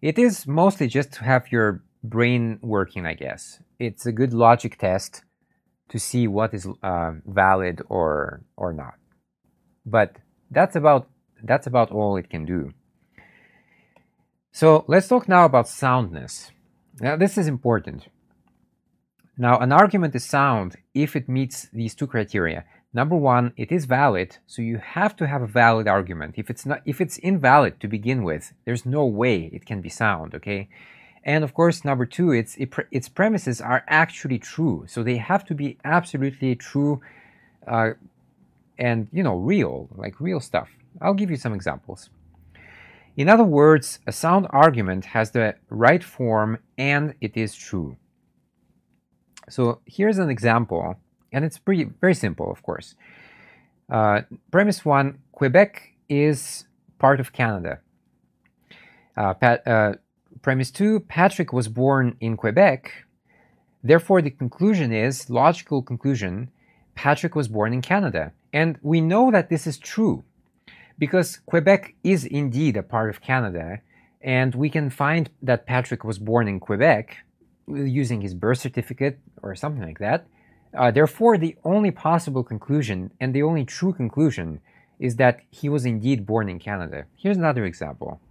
it 0.02 0.18
is 0.18 0.48
mostly 0.48 0.88
just 0.88 1.14
to 1.14 1.24
have 1.24 1.52
your 1.52 1.84
brain 2.04 2.58
working, 2.62 3.06
I 3.06 3.14
guess. 3.14 3.60
It's 3.80 4.06
a 4.06 4.12
good 4.12 4.34
logic 4.34 4.78
test 4.78 5.24
to 5.90 6.00
see 6.00 6.28
what 6.28 6.54
is 6.54 6.68
uh, 6.82 7.12
valid 7.26 7.82
or 7.90 8.42
or 8.56 8.74
not. 8.74 8.96
But 9.86 10.18
that's 10.50 10.76
about 10.76 11.10
that's 11.44 11.68
about 11.68 11.92
all 11.92 12.18
it 12.18 12.30
can 12.30 12.46
do. 12.46 12.74
So 14.52 14.84
let's 14.88 15.08
talk 15.08 15.28
now 15.30 15.46
about 15.46 15.68
soundness. 15.68 16.52
Now 17.00 17.16
this 17.16 17.38
is 17.38 17.48
important. 17.48 18.08
Now 19.38 19.60
an 19.60 19.72
argument 19.72 20.16
is 20.16 20.26
sound 20.26 20.76
if 20.94 21.16
it 21.16 21.30
meets 21.30 21.68
these 21.74 21.96
two 21.96 22.08
criteria. 22.08 22.66
Number 22.94 23.16
one, 23.16 23.54
it 23.56 23.72
is 23.72 23.86
valid, 23.86 24.38
so 24.46 24.62
you 24.62 24.78
have 24.78 25.16
to 25.16 25.26
have 25.26 25.42
a 25.42 25.48
valid 25.48 25.88
argument. 25.88 26.36
If 26.38 26.50
it's 26.50 26.66
not, 26.66 26.82
if 26.86 27.00
it's 27.00 27.18
invalid 27.20 27.80
to 27.80 27.88
begin 27.88 28.24
with, 28.24 28.52
there's 28.66 28.86
no 28.86 29.06
way 29.06 29.50
it 29.54 29.66
can 29.66 29.80
be 29.80 29.88
sound. 29.88 30.36
Okay, 30.36 30.68
and 31.24 31.46
of 31.46 31.54
course, 31.54 31.86
number 31.86 32.06
two, 32.06 32.32
its 32.32 32.58
its 32.92 33.08
premises 33.08 33.62
are 33.62 33.86
actually 33.88 34.40
true, 34.40 34.86
so 34.88 35.04
they 35.04 35.18
have 35.18 35.46
to 35.46 35.56
be 35.56 35.78
absolutely 35.86 36.54
true, 36.56 37.00
uh, 37.66 37.92
and 38.78 39.08
you 39.14 39.24
know, 39.24 39.38
real, 39.38 39.88
like 39.96 40.20
real 40.20 40.42
stuff. 40.42 40.70
I'll 41.00 41.14
give 41.14 41.32
you 41.32 41.38
some 41.38 41.54
examples. 41.54 42.10
In 43.16 43.30
other 43.30 43.44
words, 43.44 44.00
a 44.08 44.12
sound 44.12 44.48
argument 44.50 45.06
has 45.06 45.32
the 45.32 45.56
right 45.70 46.04
form 46.04 46.60
and 46.78 47.14
it 47.22 47.36
is 47.36 47.54
true. 47.56 47.98
So 49.50 49.82
here's 49.86 50.18
an 50.18 50.30
example, 50.30 50.96
and 51.34 51.44
it's 51.44 51.58
pretty 51.58 51.84
very 52.00 52.14
simple, 52.14 52.50
of 52.50 52.64
course. 52.64 52.96
Uh, 53.90 54.22
premise 54.50 54.86
one: 54.86 55.20
Quebec 55.34 55.96
is 56.08 56.66
part 57.00 57.20
of 57.20 57.34
Canada. 57.34 57.80
Uh, 59.18 59.34
Pat, 59.34 59.68
uh, 59.68 59.94
Premise 60.42 60.72
2, 60.72 61.02
Patrick 61.02 61.52
was 61.52 61.68
born 61.68 62.16
in 62.20 62.38
Quebec. 62.38 63.06
Therefore, 63.84 64.22
the 64.22 64.30
conclusion 64.30 64.94
is, 64.94 65.30
logical 65.30 65.82
conclusion, 65.82 66.50
Patrick 66.96 67.36
was 67.36 67.48
born 67.48 67.74
in 67.74 67.82
Canada. 67.82 68.32
And 68.54 68.78
we 68.82 69.02
know 69.02 69.32
that 69.32 69.50
this 69.50 69.68
is 69.68 69.78
true 69.78 70.24
because 71.02 71.40
Quebec 71.48 71.96
is 72.04 72.26
indeed 72.26 72.78
a 72.78 72.84
part 72.84 73.10
of 73.10 73.22
Canada, 73.22 73.82
and 74.22 74.54
we 74.54 74.70
can 74.70 74.92
find 74.92 75.32
that 75.42 75.66
Patrick 75.66 76.04
was 76.04 76.20
born 76.20 76.48
in 76.48 76.60
Quebec 76.60 77.18
using 77.68 78.22
his 78.22 78.36
birth 78.36 78.60
certificate 78.60 79.18
or 79.42 79.56
something 79.56 79.82
like 79.82 79.98
that. 79.98 80.28
Uh, 80.78 80.92
therefore, 80.92 81.40
the 81.40 81.56
only 81.64 81.90
possible 81.90 82.44
conclusion 82.44 83.10
and 83.20 83.34
the 83.34 83.42
only 83.42 83.66
true 83.66 83.92
conclusion 83.92 84.60
is 85.00 85.16
that 85.16 85.42
he 85.50 85.68
was 85.68 85.88
indeed 85.88 86.28
born 86.28 86.48
in 86.48 86.60
Canada. 86.60 87.06
Here's 87.16 87.38
another 87.38 87.66
example. 87.66 88.22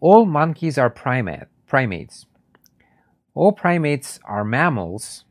All 0.00 0.26
monkeys 0.26 0.76
are 0.76 0.90
primate, 0.90 1.48
primates. 1.66 2.26
All 3.34 3.52
primates 3.52 4.20
are 4.26 4.44
mammals. 4.44 5.24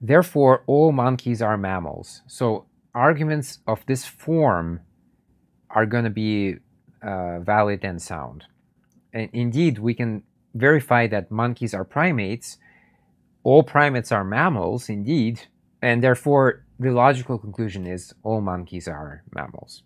Therefore, 0.00 0.62
all 0.68 0.92
monkeys 0.92 1.42
are 1.42 1.56
mammals. 1.56 2.22
So 2.28 2.66
arguments 2.94 3.58
of 3.66 3.84
this 3.86 4.04
form 4.04 4.80
are 5.70 5.86
going 5.86 6.04
to 6.04 6.10
be 6.10 6.56
uh, 7.02 7.40
valid 7.40 7.84
and 7.84 8.00
sound. 8.00 8.44
And 9.12 9.28
indeed, 9.32 9.78
we 9.78 9.94
can 9.94 10.22
verify 10.54 11.06
that 11.08 11.30
monkeys 11.30 11.74
are 11.74 11.84
primates. 11.84 12.58
All 13.42 13.62
primates 13.62 14.12
are 14.12 14.24
mammals, 14.24 14.88
indeed, 14.88 15.42
and 15.82 16.02
therefore 16.02 16.64
the 16.78 16.90
logical 16.90 17.38
conclusion 17.38 17.86
is 17.86 18.14
all 18.22 18.40
monkeys 18.40 18.88
are 18.88 19.22
mammals. 19.34 19.82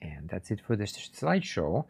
And 0.00 0.28
that's 0.28 0.50
it 0.50 0.60
for 0.66 0.76
this 0.76 0.92
slideshow. 0.92 1.84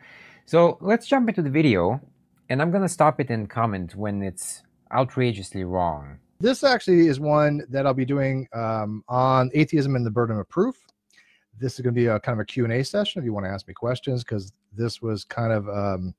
So 0.47 0.79
let's 0.81 1.07
jump 1.07 1.29
into 1.29 1.43
the 1.43 1.51
video 1.51 2.01
and 2.49 2.63
I'm 2.63 2.71
going 2.71 2.83
to 2.83 2.89
stop 2.89 3.21
it 3.21 3.31
and 3.31 3.49
comment 3.49 3.95
when 3.95 4.23
it's 4.23 4.63
outrageously 4.93 5.65
wrong. 5.65 6.19
This 6.41 6.63
actually 6.63 7.09
is 7.09 7.19
one 7.19 7.65
that 7.69 7.85
I'll 7.85 7.95
be 7.95 8.05
doing 8.05 8.47
um, 8.53 9.03
on 9.09 9.51
atheism 9.55 9.97
and 9.97 10.07
the 10.07 10.11
burden 10.11 10.39
of 10.39 10.49
proof. 10.49 10.77
This 11.59 11.75
is 11.75 11.81
going 11.81 11.93
to 11.93 12.01
be 12.01 12.07
a 12.07 12.21
kind 12.21 12.39
of 12.39 12.43
a 12.43 12.45
Q&A 12.45 12.85
session 12.85 13.19
if 13.19 13.25
you 13.25 13.33
want 13.33 13.45
to 13.45 13.51
ask 13.51 13.67
me 13.67 13.75
questions 13.75 14.23
because 14.23 14.53
this 14.73 15.03
was 15.03 15.25
kind 15.25 15.53
of 15.53 15.69
um, 15.69 16.15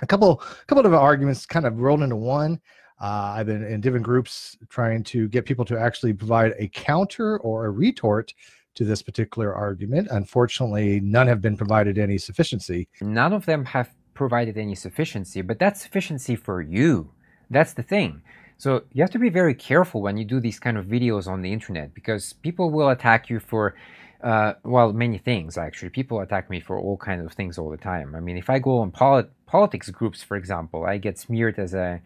a 0.00 0.06
couple 0.06 0.36
couple 0.68 0.86
of 0.86 0.94
arguments 0.94 1.44
kind 1.44 1.66
of 1.66 1.80
rolled 1.80 2.02
into 2.02 2.14
one. 2.14 2.60
Uh, 3.00 3.34
I've 3.36 3.46
been 3.46 3.64
in 3.64 3.80
different 3.80 4.04
groups 4.04 4.56
trying 4.68 5.02
to 5.04 5.26
get 5.28 5.44
people 5.44 5.64
to 5.64 5.76
actually 5.76 6.12
provide 6.12 6.54
a 6.58 6.68
counter 6.68 7.38
or 7.38 7.64
a 7.64 7.70
retort 7.70 8.32
to 8.76 8.84
this 8.84 9.02
particular 9.02 9.52
argument. 9.52 10.06
Unfortunately, 10.12 11.00
none 11.00 11.26
have 11.26 11.40
been 11.40 11.56
provided 11.56 11.98
any 11.98 12.16
sufficiency. 12.16 12.88
None 13.00 13.32
of 13.32 13.44
them 13.44 13.64
have 13.64 13.90
provided 14.14 14.56
any 14.56 14.76
sufficiency, 14.76 15.42
but 15.42 15.58
that's 15.58 15.82
sufficiency 15.82 16.36
for 16.36 16.62
you. 16.62 17.10
That's 17.50 17.72
the 17.72 17.82
thing. 17.82 18.22
So 18.62 18.84
you 18.92 19.02
have 19.02 19.10
to 19.10 19.18
be 19.18 19.28
very 19.28 19.54
careful 19.54 20.02
when 20.02 20.16
you 20.16 20.24
do 20.24 20.38
these 20.38 20.60
kind 20.60 20.76
of 20.78 20.86
videos 20.86 21.26
on 21.26 21.42
the 21.42 21.52
internet 21.52 21.92
because 21.94 22.32
people 22.32 22.70
will 22.70 22.90
attack 22.90 23.28
you 23.28 23.40
for, 23.40 23.74
uh, 24.22 24.52
well, 24.62 24.92
many 24.92 25.18
things 25.18 25.58
actually. 25.58 25.88
People 25.88 26.20
attack 26.20 26.48
me 26.48 26.60
for 26.60 26.78
all 26.78 26.96
kinds 26.96 27.26
of 27.26 27.32
things 27.32 27.58
all 27.58 27.70
the 27.70 27.76
time. 27.76 28.14
I 28.14 28.20
mean, 28.20 28.36
if 28.36 28.48
I 28.48 28.60
go 28.60 28.78
on 28.78 28.92
polit- 28.92 29.32
politics 29.46 29.90
groups, 29.90 30.22
for 30.22 30.36
example, 30.36 30.84
I 30.84 30.98
get 30.98 31.18
smeared 31.18 31.58
as 31.58 31.74
a 31.74 32.00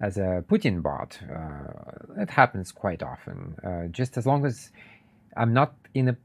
as 0.00 0.16
a 0.16 0.42
Putin 0.48 0.80
bot. 0.82 1.18
Uh, 1.38 2.22
it 2.22 2.30
happens 2.30 2.72
quite 2.72 3.02
often. 3.02 3.38
Uh, 3.62 3.88
just 3.88 4.16
as 4.16 4.24
long 4.24 4.46
as 4.46 4.72
I'm 5.36 5.52
not 5.52 5.74
in 5.92 6.08
a 6.08 6.16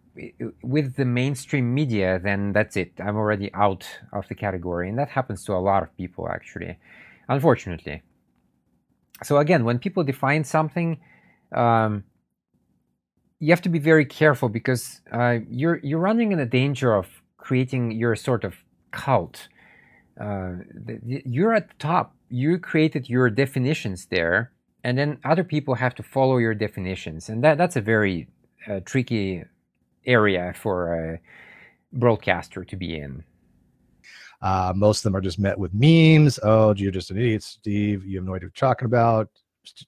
with 0.61 0.95
the 0.95 1.03
mainstream 1.03 1.73
media, 1.73 2.19
then 2.23 2.53
that's 2.53 2.77
it. 2.77 2.93
I'm 3.05 3.17
already 3.17 3.53
out 3.53 3.85
of 4.13 4.29
the 4.29 4.35
category, 4.35 4.87
and 4.87 4.97
that 4.97 5.09
happens 5.09 5.43
to 5.47 5.51
a 5.51 5.63
lot 5.69 5.83
of 5.83 5.89
people 5.97 6.29
actually, 6.29 6.77
unfortunately. 7.27 8.01
So 9.23 9.37
again, 9.37 9.63
when 9.65 9.79
people 9.79 10.03
define 10.03 10.43
something, 10.43 10.99
um, 11.53 12.03
you 13.39 13.51
have 13.51 13.61
to 13.61 13.69
be 13.69 13.79
very 13.79 14.05
careful 14.05 14.49
because 14.49 15.01
uh, 15.11 15.39
you're 15.49 15.79
you're 15.83 15.99
running 15.99 16.31
in 16.31 16.37
the 16.37 16.45
danger 16.45 16.93
of 16.93 17.07
creating 17.37 17.91
your 17.91 18.15
sort 18.15 18.43
of 18.43 18.55
cult. 18.91 19.47
Uh, 20.19 20.53
you're 21.05 21.53
at 21.53 21.67
the 21.67 21.75
top. 21.79 22.15
You 22.29 22.57
created 22.57 23.09
your 23.09 23.29
definitions 23.29 24.07
there, 24.09 24.51
and 24.83 24.97
then 24.97 25.19
other 25.25 25.43
people 25.43 25.75
have 25.75 25.93
to 25.95 26.03
follow 26.03 26.37
your 26.37 26.53
definitions, 26.53 27.29
and 27.29 27.43
that 27.43 27.57
that's 27.57 27.75
a 27.75 27.81
very 27.81 28.27
a 28.67 28.79
tricky 28.79 29.43
area 30.05 30.53
for 30.55 30.93
a 30.93 31.19
broadcaster 31.91 32.63
to 32.63 32.75
be 32.75 32.97
in. 32.97 33.23
Uh, 34.43 34.73
most 34.75 34.99
of 34.99 35.03
them 35.03 35.15
are 35.15 35.21
just 35.21 35.39
met 35.39 35.57
with 35.57 35.73
memes. 35.73 36.37
Oh, 36.43 36.73
you're 36.75 36.91
just 36.91 37.11
an 37.11 37.17
idiot, 37.17 37.41
Steve. 37.41 38.05
You 38.05 38.17
have 38.17 38.25
no 38.25 38.35
idea 38.35 38.47
what 38.47 38.61
you're 38.61 38.69
talking 38.69 38.85
about. 38.85 39.29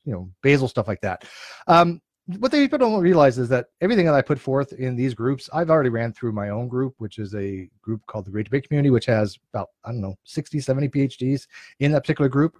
You 0.05 0.13
know, 0.13 0.31
Basil 0.41 0.69
stuff 0.69 0.87
like 0.87 1.01
that. 1.01 1.25
Um, 1.67 2.01
what 2.39 2.51
they 2.51 2.61
people 2.61 2.79
don't 2.79 3.01
realize 3.01 3.37
is 3.37 3.49
that 3.49 3.67
everything 3.81 4.05
that 4.05 4.15
I 4.15 4.21
put 4.21 4.39
forth 4.39 4.73
in 4.73 4.95
these 4.95 5.13
groups, 5.13 5.49
I've 5.53 5.69
already 5.69 5.89
ran 5.89 6.13
through 6.13 6.31
my 6.31 6.49
own 6.49 6.67
group, 6.67 6.95
which 6.97 7.19
is 7.19 7.35
a 7.35 7.69
group 7.81 8.01
called 8.07 8.25
the 8.25 8.31
Great 8.31 8.45
Debate 8.45 8.67
Community, 8.67 8.89
which 8.89 9.05
has 9.05 9.37
about, 9.53 9.69
I 9.83 9.91
don't 9.91 10.01
know, 10.01 10.15
60, 10.23 10.59
70 10.59 10.87
PhDs 10.87 11.47
in 11.81 11.91
that 11.91 12.01
particular 12.01 12.29
group. 12.29 12.57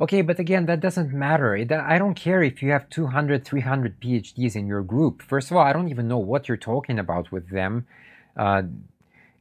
Okay, 0.00 0.22
but 0.22 0.38
again, 0.38 0.66
that 0.66 0.80
doesn't 0.80 1.12
matter. 1.12 1.54
I 1.54 1.98
don't 1.98 2.14
care 2.14 2.42
if 2.42 2.62
you 2.62 2.70
have 2.70 2.88
200, 2.90 3.44
300 3.44 4.00
PhDs 4.00 4.56
in 4.56 4.66
your 4.66 4.82
group. 4.82 5.22
First 5.22 5.50
of 5.50 5.56
all, 5.56 5.62
I 5.64 5.72
don't 5.72 5.88
even 5.88 6.08
know 6.08 6.18
what 6.18 6.48
you're 6.48 6.56
talking 6.56 6.98
about 6.98 7.30
with 7.30 7.48
them. 7.50 7.86
Uh, 8.36 8.62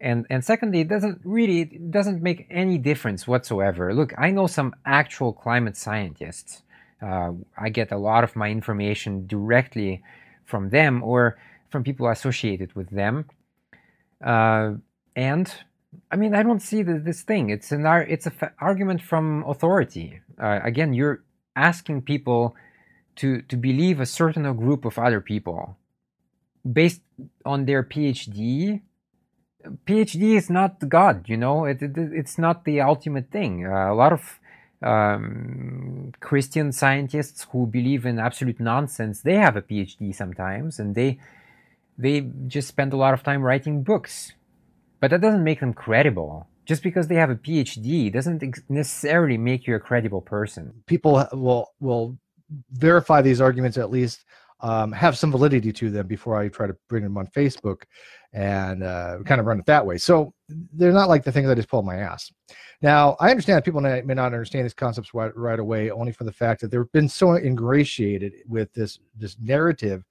and, 0.02 0.26
and 0.30 0.44
secondly, 0.44 0.80
it 0.82 0.88
doesn't 0.88 1.22
really 1.24 1.62
it 1.62 1.92
doesn't 1.92 2.22
make 2.22 2.48
any 2.50 2.78
difference 2.78 3.28
whatsoever. 3.28 3.94
Look, 3.94 4.14
I 4.18 4.32
know 4.32 4.48
some 4.48 4.74
actual 4.86 5.34
climate 5.34 5.76
scientists. 5.76 6.64
Uh, 7.02 7.32
I 7.58 7.70
get 7.70 7.92
a 7.92 7.98
lot 7.98 8.24
of 8.24 8.36
my 8.36 8.50
information 8.50 9.28
directly 9.28 10.04
from 10.46 10.70
them 10.70 11.04
or 11.04 11.38
from 11.70 11.84
people 11.84 12.10
associated 12.10 12.74
with 12.76 12.90
them. 12.90 13.26
Uh, 14.24 14.74
and 15.16 15.54
I 16.12 16.16
mean, 16.16 16.34
I 16.34 16.44
don't 16.44 16.62
see 16.62 16.84
the, 16.84 17.00
this 17.00 17.22
thing. 17.22 17.50
It's 17.50 17.72
an 17.72 17.86
it's 18.08 18.26
an 18.26 18.34
argument 18.60 19.02
from 19.02 19.44
authority. 19.48 20.22
Uh, 20.42 20.60
again, 20.64 20.94
you're 20.94 21.24
asking 21.56 22.04
people 22.04 22.56
to 23.18 23.42
to 23.44 23.58
believe 23.58 24.00
a 24.00 24.06
certain 24.06 24.52
group 24.56 24.86
of 24.86 24.98
other 24.98 25.22
people 25.22 25.78
based 26.70 27.02
on 27.46 27.66
their 27.66 27.84
PhD. 27.84 28.82
PhD 29.86 30.38
is 30.38 30.50
not 30.50 30.88
God, 30.88 31.28
you 31.28 31.38
know. 31.38 31.66
It, 31.66 31.82
it 31.82 31.92
it's 31.96 32.38
not 32.38 32.66
the 32.66 32.82
ultimate 32.82 33.30
thing. 33.30 33.66
Uh, 33.66 33.92
a 33.92 33.96
lot 33.96 34.14
of 34.14 34.40
um, 34.82 36.14
Christian 36.20 36.72
scientists 36.72 37.48
who 37.52 37.68
believe 37.68 38.06
in 38.06 38.20
absolute 38.20 38.60
nonsense, 38.60 39.22
they 39.22 39.36
have 39.36 39.58
a 39.58 39.62
PhD 39.62 40.16
sometimes, 40.16 40.80
and 40.80 40.96
they 40.96 41.20
they 41.98 42.32
just 42.48 42.70
spend 42.70 42.94
a 42.94 42.98
lot 42.98 43.14
of 43.14 43.24
time 43.24 43.42
writing 43.44 43.84
books. 43.84 44.34
But 45.02 45.12
that 45.12 45.22
doesn't 45.22 45.44
make 45.44 45.60
them 45.60 45.74
credible. 45.74 46.48
Just 46.66 46.84
because 46.84 47.08
they 47.08 47.16
have 47.16 47.32
a 47.32 47.36
PhD 47.36 48.14
doesn't 48.14 48.44
necessarily 48.70 49.38
make 49.38 49.66
you 49.66 49.76
a 49.76 49.80
credible 49.80 50.22
person. 50.22 50.84
People 50.86 51.28
will 51.34 51.74
will 51.80 52.18
verify 52.72 53.22
these 53.22 53.42
arguments 53.42 53.78
at 53.78 53.92
least 53.92 54.24
um, 54.62 54.92
have 54.92 55.18
some 55.18 55.32
validity 55.32 55.72
to 55.74 55.90
them 55.90 56.08
before 56.08 56.38
I 56.38 56.50
try 56.50 56.68
to 56.68 56.76
bring 56.88 57.04
them 57.04 57.18
on 57.18 57.28
Facebook 57.28 57.84
and 58.34 58.84
uh, 58.84 59.18
kind 59.26 59.40
of 59.40 59.48
run 59.48 59.60
it 59.60 59.66
that 59.66 59.86
way. 59.86 59.98
So 59.98 60.34
they're 60.74 60.92
not 60.92 61.10
like 61.10 61.24
the 61.24 61.32
things 61.32 61.50
I 61.50 61.56
just 61.56 61.70
pulled 61.70 61.86
my 61.86 61.98
ass. 61.98 62.32
Now 62.82 63.16
I 63.20 63.30
understand 63.30 63.58
that 63.58 63.66
people 63.66 63.82
may 63.82 64.02
not 64.02 64.34
understand 64.34 64.66
these 64.66 64.74
concepts 64.74 65.14
right, 65.14 65.60
away, 65.60 65.92
only 65.92 66.12
for 66.12 66.24
the 66.24 66.32
fact 66.32 66.62
that 66.62 66.72
they've 66.72 66.92
been 66.92 67.10
so 67.10 67.36
ingratiated 67.36 68.34
with 68.48 68.72
this 68.74 69.00
this 69.18 69.38
narrative 69.40 70.04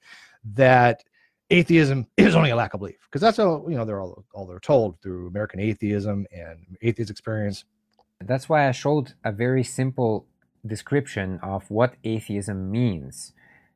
that 0.55 1.03
atheism 1.51 2.07
is 2.17 2.35
only 2.35 2.51
a 2.51 2.57
lack 2.57 2.75
of 2.75 2.81
belief 2.81 2.99
because 3.05 3.21
that's 3.21 3.39
all 3.39 3.65
you 3.69 3.77
know 3.77 3.85
they're 3.85 4.01
all 4.01 4.25
all 4.35 4.47
they're 4.47 4.61
told 4.61 5.01
through 5.01 5.29
American 5.29 5.61
atheism 5.61 6.27
and 6.33 6.77
atheist 6.83 7.11
experience. 7.11 7.65
That's 8.21 8.49
why 8.49 8.69
I 8.69 8.73
showed 8.73 9.15
a 9.25 9.31
very 9.31 9.63
simple 9.63 10.27
description 10.67 11.39
of 11.43 11.71
what 11.71 11.95
atheism 12.05 12.71
means. 12.71 13.33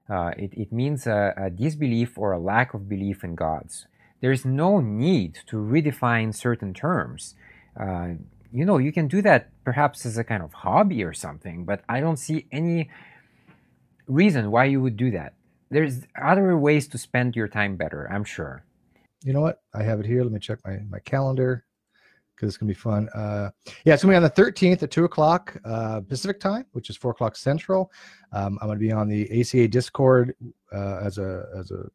Uh, 0.09 0.33
it, 0.37 0.53
it 0.55 0.73
means 0.73 1.07
a, 1.07 1.35
a 1.37 1.51
disbelief 1.51 2.19
or 2.19 2.33
a 2.33 2.39
lack 2.39 2.75
of 2.75 2.89
belief 2.89 3.25
in 3.25 3.35
gods. 3.35 3.87
There 4.21 4.33
is 4.33 4.45
no 4.45 4.81
need 4.81 5.39
to 5.47 5.57
redefine 5.57 6.35
certain 6.35 6.75
terms. 6.75 7.35
Uh, 7.79 8.15
you 8.53 8.65
know, 8.65 8.79
you 8.79 8.93
can 8.93 9.09
do 9.09 9.23
that 9.23 9.51
perhaps 9.65 10.05
as 10.05 10.19
a 10.19 10.25
kind 10.25 10.43
of 10.43 10.53
hobby 10.53 11.03
or 11.03 11.13
something, 11.13 11.65
but 11.65 11.83
I 11.89 12.01
don't 12.01 12.19
see 12.19 12.47
any 12.53 12.91
reason 14.07 14.51
why 14.51 14.67
you 14.67 14.81
would 14.81 14.97
do 14.97 15.11
that. 15.13 15.35
There's 15.71 16.03
other 16.21 16.57
ways 16.59 16.87
to 16.89 16.99
spend 16.99 17.35
your 17.35 17.49
time 17.49 17.77
better, 17.77 18.07
I'm 18.13 18.25
sure. 18.25 18.65
You 19.25 19.33
know 19.33 19.41
what? 19.41 19.63
I 19.75 19.85
have 19.85 20.01
it 20.01 20.07
here. 20.07 20.23
Let 20.23 20.33
me 20.33 20.41
check 20.41 20.59
my, 20.65 20.81
my 20.91 20.99
calendar 20.99 21.65
because 22.35 22.49
it's 22.49 22.57
going 22.57 22.69
to 22.69 22.75
be 22.75 22.79
fun. 22.79 23.09
Uh, 23.11 23.51
yeah, 23.85 23.95
it's 23.95 24.03
to 24.03 24.09
be 24.09 24.15
on 24.15 24.23
the 24.23 24.31
13th 24.31 24.83
at 24.83 24.91
2 24.91 25.05
o'clock 25.05 25.57
uh, 25.65 26.01
Pacific 26.01 26.41
time, 26.41 26.67
which 26.73 26.91
is 26.91 26.97
4 26.97 27.13
o'clock 27.13 27.37
Central. 27.37 27.91
Um, 28.33 28.59
I'm 28.61 28.69
going 28.69 28.79
to 28.79 28.85
be 28.85 28.93
on 28.93 29.09
the 29.09 29.41
ACA 29.41 29.69
Discord 29.69 30.35
uh, 30.73 31.01
as 31.03 31.19
a 31.19 31.47
as 31.57 31.71
a 31.71 31.89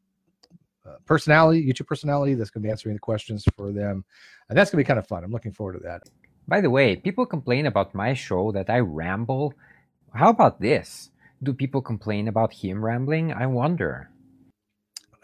uh, 0.88 0.96
personality, 1.06 1.66
YouTube 1.66 1.88
personality 1.88 2.34
that's 2.34 2.50
going 2.50 2.62
to 2.62 2.68
be 2.68 2.72
answering 2.72 2.96
the 2.96 3.00
questions 3.00 3.44
for 3.58 3.72
them. 3.72 4.06
And 4.50 4.58
that's 4.58 4.72
going 4.72 4.82
to 4.82 4.86
be 4.86 4.88
kind 4.88 5.00
of 5.00 5.08
fun. 5.08 5.24
I'm 5.24 5.32
looking 5.32 5.52
forward 5.52 5.74
to 5.74 5.80
that. 5.80 6.04
By 6.48 6.62
the 6.62 6.70
way, 6.70 6.96
people 6.96 7.26
complain 7.26 7.66
about 7.66 7.94
my 7.94 8.14
show 8.14 8.52
that 8.54 8.70
I 8.70 8.80
ramble. 8.80 9.54
How 10.14 10.30
about 10.30 10.62
this? 10.62 11.12
Do 11.44 11.54
people 11.54 11.82
complain 11.82 12.30
about 12.30 12.54
him 12.54 12.84
rambling? 12.84 13.34
I 13.34 13.48
wonder. 13.48 14.10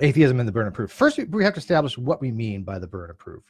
Atheism 0.01 0.39
and 0.39 0.47
the 0.47 0.51
burden 0.51 0.67
of 0.67 0.73
proof. 0.73 0.91
First, 0.91 1.19
we 1.29 1.43
have 1.43 1.53
to 1.53 1.59
establish 1.59 1.97
what 1.97 2.19
we 2.19 2.31
mean 2.31 2.63
by 2.63 2.77
the 2.77 2.87
burden 2.87 3.11
of 3.11 3.17
proof. 3.17 3.43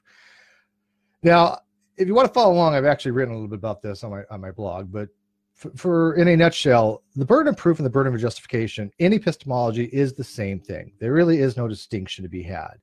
Now, 1.24 1.60
if 1.98 2.08
you 2.08 2.14
want 2.14 2.28
to 2.28 2.34
follow 2.34 2.54
along, 2.54 2.76
I've 2.76 2.86
actually 2.86 3.12
written 3.12 3.34
a 3.34 3.38
little 3.38 3.50
bit 3.50 3.60
about 3.60 3.82
this 3.82 4.04
on 4.04 4.12
my 4.12 4.24
on 4.30 4.42
my 4.42 4.52
blog. 4.52 4.92
But 4.92 5.10
for, 5.56 5.72
for 5.76 6.16
in 6.16 6.28
a 6.28 6.36
nutshell, 6.36 7.04
the 7.16 7.26
burden 7.26 7.54
of 7.54 7.58
proof 7.58 7.80
and 7.80 7.86
the 7.86 7.90
burden 7.92 8.14
of 8.14 8.20
justification 8.20 8.92
in 9.00 9.14
epistemology 9.14 9.86
is 9.86 10.14
the 10.14 10.24
same 10.24 10.60
thing. 10.60 10.92
There 11.00 11.14
really 11.14 11.40
is 11.40 11.58
no 11.58 11.68
distinction 11.68 12.24
to 12.24 12.30
be 12.30 12.44
had. 12.44 12.74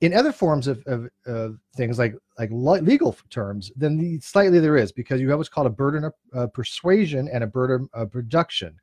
In 0.00 0.12
other 0.12 0.32
forms 0.32 0.66
of, 0.66 0.82
of, 0.86 1.08
of 1.26 1.58
things 1.76 1.98
like 1.98 2.14
like 2.38 2.50
legal 2.52 3.16
terms, 3.30 3.72
then 3.74 3.96
the, 3.96 4.20
slightly 4.20 4.60
there 4.60 4.76
is 4.76 4.92
because 4.92 5.20
you 5.20 5.30
have 5.30 5.38
what's 5.38 5.48
called 5.48 5.66
a 5.66 5.70
burden 5.70 6.04
of 6.04 6.14
uh, 6.34 6.46
persuasion 6.48 7.28
and 7.32 7.42
a 7.42 7.48
burden 7.48 7.88
of 7.92 8.12
production. 8.12 8.76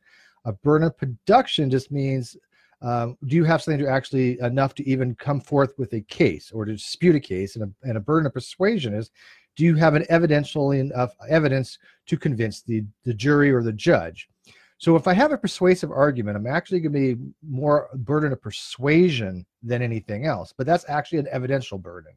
A 0.45 0.53
burden 0.53 0.87
of 0.87 0.97
production 0.97 1.69
just 1.69 1.91
means 1.91 2.35
um, 2.81 3.17
do 3.27 3.35
you 3.35 3.43
have 3.43 3.61
something 3.61 3.83
to 3.83 3.89
actually 3.89 4.39
enough 4.39 4.73
to 4.75 4.89
even 4.89 5.15
come 5.15 5.39
forth 5.39 5.73
with 5.77 5.93
a 5.93 6.01
case 6.01 6.51
or 6.51 6.65
to 6.65 6.73
dispute 6.73 7.15
a 7.15 7.19
case? 7.19 7.55
And 7.55 7.65
a, 7.65 7.87
and 7.87 7.97
a 7.97 8.01
burden 8.01 8.25
of 8.25 8.33
persuasion 8.33 8.93
is 8.93 9.11
do 9.55 9.65
you 9.65 9.75
have 9.75 9.95
an 9.95 10.05
evidential 10.09 10.71
enough 10.71 11.13
evidence 11.29 11.77
to 12.07 12.17
convince 12.17 12.61
the, 12.61 12.83
the 13.03 13.13
jury 13.13 13.51
or 13.51 13.61
the 13.61 13.73
judge? 13.73 14.29
So 14.77 14.95
if 14.95 15.07
I 15.07 15.13
have 15.13 15.31
a 15.31 15.37
persuasive 15.37 15.91
argument, 15.91 16.37
I'm 16.37 16.47
actually 16.47 16.79
going 16.79 16.93
to 16.93 17.15
be 17.15 17.21
more 17.47 17.89
burden 17.93 18.31
of 18.31 18.41
persuasion 18.41 19.45
than 19.61 19.83
anything 19.83 20.25
else, 20.25 20.53
but 20.57 20.65
that's 20.65 20.85
actually 20.89 21.19
an 21.19 21.27
evidential 21.31 21.77
burden. 21.77 22.13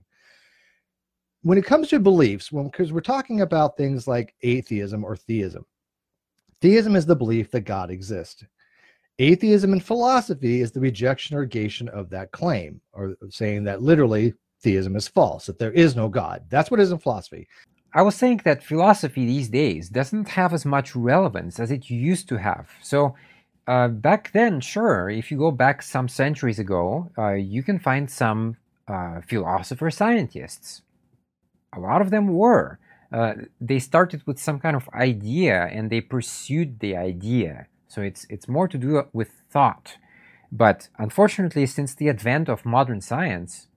When 1.43 1.59
it 1.59 1.67
comes 1.67 1.89
to 1.89 2.01
beliefs, 2.01 2.49
because 2.49 2.91
we're 2.91 3.01
talking 3.01 3.43
about 3.43 3.77
things 3.77 4.09
like 4.09 4.35
atheism 4.41 5.05
or 5.05 5.15
theism, 5.15 5.67
theism 6.63 6.97
is 6.97 7.05
the 7.05 7.15
belief 7.15 7.51
that 7.51 7.67
God 7.67 7.91
exists. 7.91 8.45
Atheism 9.19 9.73
in 9.73 9.81
philosophy 9.81 10.61
is 10.61 10.73
the 10.73 10.81
rejection 10.81 11.37
or 11.37 11.43
negation 11.43 11.89
of 11.89 12.11
that 12.11 12.33
claim, 12.33 12.81
or 12.93 13.17
saying 13.31 13.65
that 13.65 13.83
literally 13.83 14.35
theism 14.61 14.97
is 14.97 15.07
false, 15.07 15.47
that 15.47 15.59
there 15.59 15.73
is 15.73 15.95
no 15.95 16.09
God. 16.09 16.45
That's 16.49 16.71
what 16.71 16.81
is 16.81 16.91
in 16.91 16.99
philosophy. 16.99 17.47
I 17.95 18.03
was 18.03 18.17
saying 18.17 18.41
that 18.45 18.65
philosophy 18.65 19.25
these 19.25 19.49
days 19.49 19.89
doesn't 19.89 20.29
have 20.31 20.53
as 20.53 20.65
much 20.65 20.97
relevance 20.97 21.61
as 21.61 21.71
it 21.71 21.89
used 21.89 22.29
to 22.31 22.39
have. 22.39 22.69
So, 22.83 23.15
uh, 23.69 23.89
back 23.89 24.33
then, 24.33 24.61
sure, 24.61 25.09
if 25.09 25.31
you 25.31 25.39
go 25.39 25.53
back 25.53 25.81
some 25.81 26.09
centuries 26.09 26.59
ago, 26.59 27.11
uh, 27.17 27.35
you 27.35 27.63
can 27.63 27.79
find 27.79 28.11
some 28.11 28.57
uh, 28.89 29.21
philosopher 29.29 29.91
scientists. 29.91 30.83
A 31.73 31.81
lot 31.81 32.03
of 32.03 32.11
them 32.11 32.29
were. 32.29 32.79
Uh, 33.13 33.35
they 33.61 33.79
started 33.79 34.27
with 34.27 34.41
some 34.41 34.59
kind 34.59 34.75
of 34.75 34.89
idea 34.93 35.67
and 35.67 35.89
they 35.89 36.01
pursued 36.01 36.81
the 36.81 36.97
idea. 36.97 37.67
So 37.95 38.03
it's 38.03 38.27
it's 38.29 38.49
more 38.49 38.67
to 38.67 38.77
do 38.77 39.05
with 39.13 39.31
thought. 39.49 39.99
But 40.51 40.89
unfortunately, 40.99 41.67
since 41.67 41.95
the 41.95 42.09
advent 42.09 42.49
of 42.49 42.65
modern 42.65 43.01
science, 43.01 43.69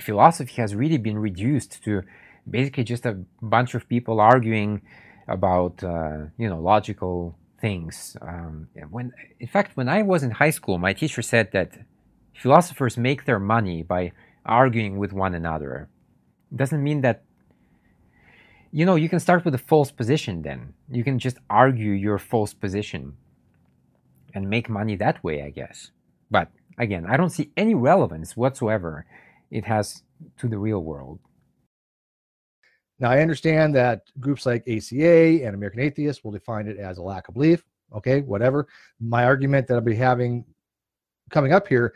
philosophy 0.00 0.54
has 0.62 0.74
really 0.74 0.96
been 0.96 1.18
reduced 1.18 1.84
to 1.84 2.02
basically 2.48 2.84
just 2.84 3.04
a 3.04 3.18
bunch 3.42 3.74
of 3.74 3.86
people 3.86 4.18
arguing 4.18 4.80
about 5.28 5.84
uh, 5.84 6.18
you 6.38 6.48
know 6.48 6.58
logical 6.58 7.36
things. 7.60 8.16
Um, 8.22 8.68
when 8.90 9.12
in 9.38 9.48
fact, 9.48 9.76
when 9.76 9.90
I 9.90 10.00
was 10.00 10.22
in 10.22 10.30
high 10.30 10.54
school, 10.58 10.78
my 10.78 10.94
teacher 10.94 11.20
said 11.20 11.52
that 11.52 11.70
philosophers 12.32 12.96
make 12.96 13.26
their 13.26 13.38
money 13.38 13.82
by 13.82 14.12
arguing 14.46 14.96
with 14.96 15.12
one 15.12 15.34
another. 15.34 15.90
It 16.50 16.56
doesn't 16.56 16.82
mean 16.82 17.02
that 17.02 17.24
you 18.72 18.86
know 18.86 18.94
you 18.94 19.10
can 19.10 19.20
start 19.20 19.44
with 19.44 19.54
a 19.54 19.64
false 19.70 19.90
position. 19.90 20.40
Then 20.40 20.72
you 20.90 21.04
can 21.04 21.18
just 21.18 21.36
argue 21.50 21.92
your 21.92 22.18
false 22.18 22.54
position 22.54 23.18
and 24.34 24.48
make 24.48 24.68
money 24.68 24.96
that 24.96 25.22
way, 25.24 25.42
I 25.42 25.50
guess. 25.50 25.90
But 26.30 26.50
again, 26.78 27.06
I 27.08 27.16
don't 27.16 27.30
see 27.30 27.52
any 27.56 27.74
relevance 27.74 28.36
whatsoever 28.36 29.06
it 29.50 29.64
has 29.64 30.02
to 30.38 30.48
the 30.48 30.58
real 30.58 30.82
world. 30.82 31.20
Now, 32.98 33.10
I 33.10 33.20
understand 33.20 33.74
that 33.74 34.02
groups 34.20 34.46
like 34.46 34.68
ACA 34.68 35.44
and 35.44 35.54
American 35.54 35.80
Atheists 35.80 36.22
will 36.22 36.32
define 36.32 36.68
it 36.68 36.78
as 36.78 36.98
a 36.98 37.02
lack 37.02 37.28
of 37.28 37.34
belief. 37.34 37.64
Okay, 37.94 38.20
whatever. 38.22 38.66
My 39.00 39.24
argument 39.24 39.66
that 39.66 39.74
I'll 39.74 39.80
be 39.80 39.94
having 39.94 40.44
coming 41.30 41.52
up 41.52 41.66
here 41.66 41.94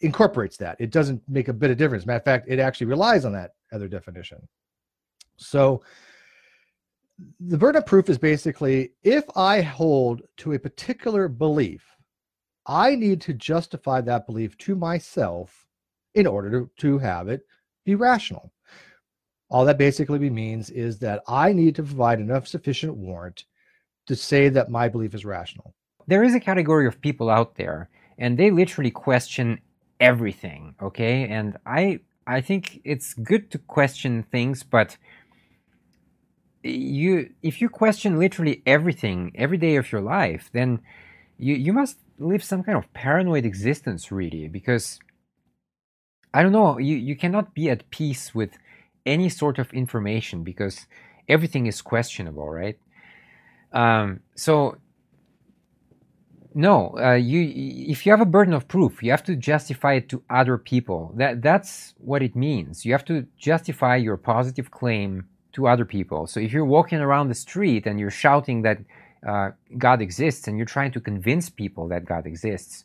incorporates 0.00 0.56
that. 0.58 0.76
It 0.78 0.90
doesn't 0.90 1.22
make 1.28 1.48
a 1.48 1.52
bit 1.52 1.70
of 1.70 1.76
difference. 1.76 2.06
Matter 2.06 2.18
of 2.18 2.24
fact, 2.24 2.46
it 2.48 2.58
actually 2.58 2.86
relies 2.86 3.24
on 3.24 3.32
that 3.32 3.52
other 3.72 3.88
definition. 3.88 4.46
So, 5.36 5.82
the 7.40 7.58
burden 7.58 7.80
of 7.80 7.86
proof 7.86 8.08
is 8.08 8.18
basically 8.18 8.92
if 9.02 9.24
I 9.36 9.62
hold 9.62 10.22
to 10.38 10.52
a 10.52 10.58
particular 10.58 11.28
belief, 11.28 11.84
I 12.66 12.94
need 12.94 13.20
to 13.22 13.32
justify 13.32 14.00
that 14.02 14.26
belief 14.26 14.56
to 14.58 14.74
myself 14.74 15.66
in 16.14 16.26
order 16.26 16.50
to, 16.50 16.70
to 16.78 16.98
have 16.98 17.28
it 17.28 17.42
be 17.84 17.94
rational. 17.94 18.52
All 19.48 19.64
that 19.64 19.78
basically 19.78 20.18
means 20.28 20.70
is 20.70 20.98
that 20.98 21.22
I 21.28 21.52
need 21.52 21.76
to 21.76 21.82
provide 21.82 22.18
enough 22.18 22.48
sufficient 22.48 22.96
warrant 22.96 23.44
to 24.06 24.16
say 24.16 24.48
that 24.48 24.70
my 24.70 24.88
belief 24.88 25.14
is 25.14 25.24
rational. 25.24 25.74
There 26.08 26.24
is 26.24 26.34
a 26.34 26.40
category 26.40 26.86
of 26.86 27.00
people 27.00 27.30
out 27.30 27.54
there, 27.54 27.88
and 28.18 28.36
they 28.36 28.50
literally 28.50 28.90
question 28.90 29.60
everything, 30.00 30.74
okay? 30.82 31.28
And 31.28 31.56
I 31.64 32.00
I 32.26 32.40
think 32.40 32.80
it's 32.84 33.14
good 33.14 33.52
to 33.52 33.58
question 33.58 34.24
things, 34.24 34.64
but 34.64 34.96
you 36.66 37.30
if 37.42 37.60
you 37.60 37.68
question 37.68 38.18
literally 38.18 38.62
everything 38.66 39.32
every 39.34 39.58
day 39.58 39.76
of 39.76 39.90
your 39.92 40.00
life, 40.00 40.50
then 40.52 40.80
you 41.38 41.54
you 41.54 41.72
must 41.72 41.98
live 42.18 42.42
some 42.42 42.62
kind 42.62 42.78
of 42.78 42.92
paranoid 42.92 43.44
existence, 43.44 44.10
really, 44.10 44.48
because 44.48 44.98
I 46.32 46.42
don't 46.42 46.52
know, 46.52 46.78
you, 46.78 46.96
you 46.96 47.16
cannot 47.16 47.54
be 47.54 47.70
at 47.70 47.88
peace 47.90 48.34
with 48.34 48.58
any 49.06 49.28
sort 49.28 49.58
of 49.58 49.72
information 49.72 50.42
because 50.42 50.86
everything 51.28 51.66
is 51.66 51.80
questionable, 51.80 52.48
right? 52.48 52.78
Um, 53.72 54.20
so 54.34 54.76
no, 56.54 56.96
uh, 56.98 57.12
you 57.12 57.52
if 57.92 58.06
you 58.06 58.12
have 58.12 58.22
a 58.22 58.26
burden 58.26 58.54
of 58.54 58.66
proof, 58.66 59.02
you 59.02 59.10
have 59.10 59.24
to 59.24 59.36
justify 59.36 59.94
it 59.94 60.08
to 60.08 60.22
other 60.30 60.56
people. 60.56 61.12
That 61.16 61.42
that's 61.42 61.94
what 61.98 62.22
it 62.22 62.34
means. 62.34 62.86
You 62.86 62.92
have 62.92 63.04
to 63.06 63.26
justify 63.38 63.96
your 63.96 64.16
positive 64.16 64.70
claim 64.70 65.26
to 65.56 65.66
other 65.66 65.84
people. 65.84 66.26
So 66.26 66.38
if 66.38 66.52
you're 66.52 66.64
walking 66.64 67.00
around 67.00 67.28
the 67.28 67.34
street 67.34 67.86
and 67.86 67.98
you're 67.98 68.10
shouting 68.10 68.62
that 68.62 68.78
uh, 69.26 69.50
God 69.76 70.00
exists 70.00 70.46
and 70.46 70.56
you're 70.56 70.66
trying 70.66 70.92
to 70.92 71.00
convince 71.00 71.50
people 71.50 71.88
that 71.88 72.04
God 72.04 72.26
exists, 72.26 72.84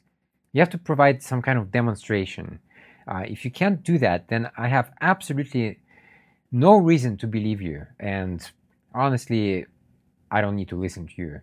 you 0.54 0.62
have 0.62 0.70
to 0.72 0.78
provide 0.78 1.22
some 1.22 1.42
kind 1.42 1.60
of 1.60 1.72
demonstration. 1.72 2.60
Uh, 3.08 3.24
if 3.28 3.46
you 3.46 3.52
can't 3.52 3.84
do 3.84 3.98
that, 4.00 4.28
then 4.30 4.50
I 4.58 4.68
have 4.68 4.92
absolutely 5.02 5.80
no 6.52 6.78
reason 6.78 7.18
to 7.18 7.28
believe 7.28 7.62
you. 7.62 7.86
And 8.00 8.42
honestly, 8.94 9.66
I 10.32 10.42
don't 10.42 10.56
need 10.56 10.70
to 10.70 10.80
listen 10.80 11.08
to 11.08 11.14
you. 11.18 11.42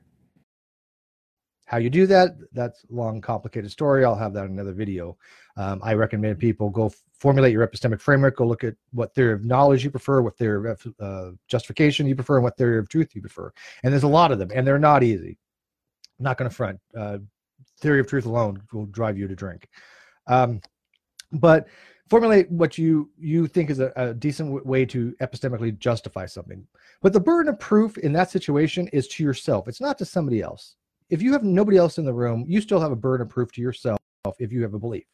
How 1.67 1.77
you 1.77 1.91
do 1.91 2.07
that, 2.07 2.31
that's 2.53 2.85
a 2.91 2.95
long, 2.95 3.21
complicated 3.21 3.71
story. 3.71 4.05
I'll 4.05 4.15
have 4.17 4.33
that 4.33 4.47
in 4.47 4.53
another 4.53 4.73
video. 4.73 5.19
Um, 5.59 5.81
I 5.83 5.93
recommend 5.93 6.39
people 6.39 6.71
go 6.71 6.91
formulate 7.19 7.53
your 7.53 7.67
epistemic 7.67 8.01
framework, 8.01 8.37
go 8.37 8.47
look 8.47 8.65
at 8.65 8.75
what 8.93 9.15
theory 9.15 9.33
of 9.33 9.45
knowledge 9.45 9.85
you 9.85 9.91
prefer, 9.91 10.23
what 10.23 10.37
theory 10.39 10.71
of 10.71 10.87
uh, 11.01 11.31
justification 11.49 12.07
you 12.07 12.15
prefer, 12.15 12.37
and 12.37 12.45
what 12.45 12.57
theory 12.57 12.79
of 12.79 12.89
truth 12.89 13.15
you 13.15 13.21
prefer. 13.21 13.53
And 13.83 13.93
there's 13.93 14.05
a 14.05 14.09
lot 14.09 14.33
of 14.33 14.39
them, 14.39 14.51
and 14.55 14.67
they're 14.67 14.79
not 14.79 15.03
easy. 15.03 15.37
I'm 16.19 16.25
not 16.25 16.39
going 16.39 16.49
to 16.49 16.55
front. 16.55 16.79
Uh, 16.97 17.19
theory 17.81 18.01
of 18.01 18.07
truth 18.07 18.27
alone 18.27 18.63
will 18.73 18.87
drive 18.87 19.19
you 19.19 19.29
to 19.29 19.37
drink. 19.37 19.69
Um, 20.27 20.61
but 21.33 21.67
formulate 22.09 22.51
what 22.51 22.79
you 22.79 23.11
you 23.19 23.47
think 23.47 23.71
is 23.71 23.81
a, 23.81 23.93
a 23.97 24.15
decent 24.15 24.65
way 24.65 24.85
to 24.87 25.15
epistemically 25.21 25.77
justify 25.79 26.27
something. 26.27 26.67
But 27.03 27.13
the 27.13 27.21
burden 27.21 27.53
of 27.53 27.61
proof 27.61 27.99
in 27.99 28.13
that 28.15 28.31
situation 28.31 28.89
is 28.93 29.09
to 29.09 29.25
yourself. 29.25 29.69
It's 29.69 29.81
not 29.81 29.99
to 29.99 30.05
somebody 30.05 30.41
else. 30.41 30.77
If 31.11 31.23
you 31.23 31.33
have 31.33 31.43
nobody 31.43 31.79
else 31.79 31.99
in 31.99 32.05
the 32.05 32.13
room, 32.13 32.45
you 32.47 32.61
still 32.61 32.81
have 32.81 32.93
a 32.93 32.97
burden 32.97 33.27
of 33.27 33.31
proof 33.31 33.53
to 33.53 33.61
yourself 33.61 33.99
if 34.39 34.53
you 34.53 34.63
have 34.63 34.75
a 34.75 34.79
belief. 34.79 35.05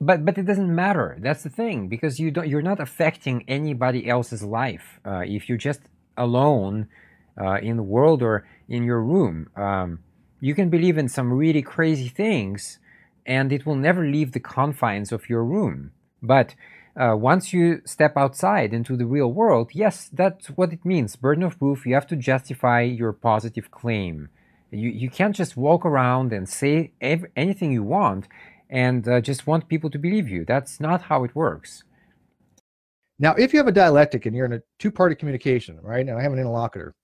But 0.00 0.24
but 0.24 0.38
it 0.38 0.46
doesn't 0.46 0.74
matter. 0.74 1.16
That's 1.20 1.42
the 1.42 1.50
thing 1.50 1.88
because 1.88 2.18
you 2.18 2.30
don't. 2.30 2.48
You're 2.48 2.62
not 2.62 2.80
affecting 2.80 3.44
anybody 3.48 4.08
else's 4.08 4.42
life. 4.42 5.00
Uh, 5.04 5.22
if 5.24 5.48
you're 5.48 5.58
just 5.58 5.82
alone 6.16 6.88
uh, 7.40 7.58
in 7.62 7.76
the 7.76 7.82
world 7.82 8.22
or 8.22 8.46
in 8.68 8.84
your 8.84 9.02
room, 9.02 9.48
um, 9.56 10.00
you 10.40 10.54
can 10.54 10.68
believe 10.68 10.98
in 10.98 11.08
some 11.08 11.32
really 11.32 11.62
crazy 11.62 12.08
things, 12.08 12.78
and 13.24 13.52
it 13.52 13.64
will 13.64 13.76
never 13.76 14.04
leave 14.04 14.32
the 14.32 14.40
confines 14.40 15.12
of 15.12 15.28
your 15.28 15.44
room. 15.44 15.92
But 16.22 16.54
uh, 16.96 17.16
once 17.16 17.52
you 17.52 17.82
step 17.84 18.16
outside 18.16 18.72
into 18.72 18.96
the 18.96 19.06
real 19.06 19.32
world, 19.32 19.70
yes, 19.72 20.10
that's 20.12 20.46
what 20.48 20.72
it 20.72 20.84
means. 20.84 21.16
Burden 21.16 21.44
of 21.44 21.58
proof, 21.58 21.86
you 21.86 21.94
have 21.94 22.06
to 22.08 22.16
justify 22.16 22.82
your 22.82 23.12
positive 23.12 23.70
claim. 23.70 24.28
You, 24.70 24.90
you 24.90 25.10
can't 25.10 25.34
just 25.34 25.56
walk 25.56 25.84
around 25.84 26.32
and 26.32 26.48
say 26.48 26.92
ev- 27.00 27.26
anything 27.36 27.72
you 27.72 27.82
want 27.82 28.28
and 28.70 29.06
uh, 29.08 29.20
just 29.20 29.46
want 29.46 29.68
people 29.68 29.90
to 29.90 29.98
believe 29.98 30.28
you. 30.28 30.44
That's 30.44 30.80
not 30.80 31.02
how 31.02 31.24
it 31.24 31.34
works. 31.34 31.84
Now, 33.18 33.34
if 33.34 33.52
you 33.52 33.58
have 33.58 33.68
a 33.68 33.72
dialectic 33.72 34.26
and 34.26 34.34
you're 34.34 34.46
in 34.46 34.54
a 34.54 34.62
two 34.78 34.90
party 34.90 35.14
communication, 35.14 35.78
right, 35.80 36.06
and 36.06 36.18
I 36.18 36.22
have 36.22 36.32
an 36.32 36.38
interlocutor, 36.38 36.94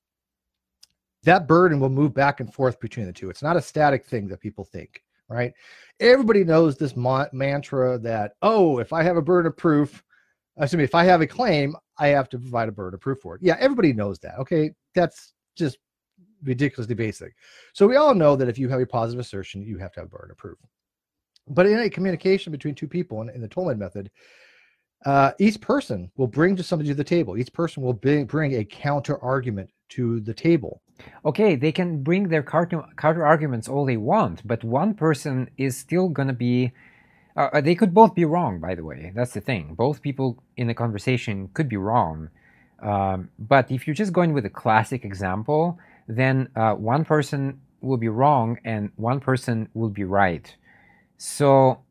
that 1.23 1.47
burden 1.47 1.81
will 1.81 1.91
move 1.91 2.15
back 2.15 2.41
and 2.41 2.53
forth 2.53 2.81
between 2.81 3.07
the 3.07 3.13
two. 3.13 3.31
It's 3.31 3.43
not 3.43 3.57
a 3.57 3.63
static 3.63 4.07
thing 4.07 4.27
that 4.29 4.41
people 4.41 4.65
think 4.65 5.03
right? 5.31 5.55
Everybody 6.01 6.45
knows 6.45 6.77
this 6.77 6.97
ma- 6.97 7.29
mantra 7.33 7.99
that, 8.01 8.33
oh, 8.43 8.79
if 8.79 8.93
I 8.93 9.03
have 9.03 9.17
a 9.17 9.23
burden 9.23 9.51
of 9.51 9.57
proof, 9.57 10.03
excuse 10.59 10.77
me, 10.77 10.85
if 10.85 10.95
I 10.95 11.05
have 11.05 11.23
a 11.23 11.27
claim, 11.27 11.75
I 11.99 12.09
have 12.09 12.29
to 12.31 12.39
provide 12.39 12.69
a 12.69 12.73
burden 12.73 12.97
of 12.97 13.01
proof 13.01 13.21
for 13.21 13.37
it. 13.37 13.43
Yeah, 13.43 13.57
everybody 13.59 13.93
knows 13.93 14.19
that. 14.19 14.39
Okay, 14.41 14.73
that's 14.95 15.33
just 15.57 15.79
ridiculously 16.43 16.95
basic. 16.95 17.35
So 17.73 17.87
we 17.87 17.97
all 17.97 18.15
know 18.15 18.37
that 18.37 18.49
if 18.49 18.59
you 18.59 18.69
have 18.69 18.81
a 18.81 18.87
positive 18.87 19.21
assertion, 19.21 19.63
you 19.63 19.79
have 19.79 19.93
to 19.93 20.01
have 20.01 20.09
a 20.09 20.11
burden 20.11 20.33
of 20.33 20.37
proof. 20.37 20.59
But 21.51 21.67
in 21.67 21.79
a 21.79 21.91
communication 21.91 22.53
between 22.53 22.75
two 22.75 22.89
people 22.89 23.21
in, 23.23 23.29
in 23.31 23.41
the 23.41 23.49
Toulmin 23.49 23.79
method, 23.79 24.11
uh, 25.05 25.33
each 25.39 25.61
person 25.61 26.11
will 26.17 26.27
bring 26.27 26.57
to 26.57 26.63
somebody 26.63 26.89
to 26.91 26.95
the 26.95 27.05
table. 27.05 27.37
Each 27.37 27.53
person 27.53 27.83
will 27.83 27.93
bring, 27.93 28.27
bring 28.27 28.55
a 28.55 28.65
counter 28.65 29.19
argument 29.23 29.71
to 29.91 30.21
the 30.21 30.35
table. 30.35 30.83
Okay, 31.25 31.57
they 31.57 31.73
can 31.73 32.03
bring 32.03 32.29
their 32.29 32.43
counter, 32.43 32.85
arguments 33.25 33.69
all 33.69 33.87
they 33.87 33.97
want, 33.97 34.47
but 34.47 34.63
one 34.63 34.95
person 34.95 35.51
is 35.57 35.77
still 35.77 36.09
going 36.09 36.29
to 36.29 36.35
be. 36.35 36.73
Uh, 37.37 37.49
uh, 37.55 37.61
they 37.61 37.75
could 37.75 37.95
both 37.95 38.15
be 38.15 38.25
wrong, 38.25 38.61
by 38.61 38.75
the 38.75 38.85
way. 38.85 39.13
That's 39.15 39.33
the 39.33 39.41
thing. 39.41 39.75
Both 39.75 40.03
people 40.03 40.43
in 40.57 40.69
a 40.69 40.75
conversation 40.75 41.49
could 41.55 41.69
be 41.69 41.77
wrong. 41.77 42.29
Um, 42.83 43.31
but 43.39 43.71
if 43.71 43.87
you're 43.87 43.95
just 43.95 44.13
going 44.13 44.33
with 44.33 44.45
a 44.45 44.51
classic 44.51 45.05
example, 45.05 45.79
then 46.09 46.49
uh, 46.57 46.75
one 46.75 47.05
person 47.05 47.61
will 47.81 47.97
be 47.97 48.09
wrong 48.09 48.59
and 48.65 48.91
one 48.97 49.21
person 49.21 49.69
will 49.75 49.89
be 49.89 50.05
right. 50.05 50.55
So, 51.23 51.83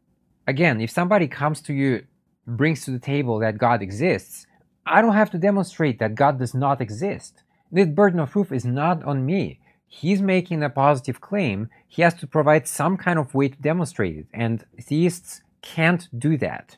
again, 0.48 0.82
if 0.82 0.89
somebody 0.89 1.28
comes 1.28 1.62
to 1.62 1.74
you, 1.74 2.08
brings 2.48 2.84
to 2.86 2.92
the 2.92 2.98
table 2.98 3.38
that 3.38 3.60
God 3.60 3.84
exists, 3.84 4.48
I 4.88 5.04
don't 5.04 5.13
have 5.13 5.30
to 5.30 5.38
demonstrate 5.38 6.00
that 6.00 6.15
God 6.15 6.39
does 6.39 6.56
not 6.56 6.82
exist. 6.82 7.44
The 7.72 7.86
burden 7.86 8.20
of 8.20 8.32
proof 8.32 8.52
is 8.52 8.65
not 8.65 9.04
on 9.04 9.28
me. 9.28 9.60
He's 9.86 10.20
making 10.20 10.63
a 10.63 10.70
positive 10.72 11.22
claim. 11.22 11.70
He 11.88 12.02
has 12.02 12.15
to 12.15 12.26
provide 12.26 12.68
some 12.68 12.98
kind 12.98 13.20
of 13.20 13.36
way 13.36 13.50
to 13.50 13.62
demonstrate 13.62 14.18
it. 14.18 14.26
And 14.34 14.65
theists 14.82 15.44
can't 15.62 16.08
do 16.18 16.36
that. 16.38 16.78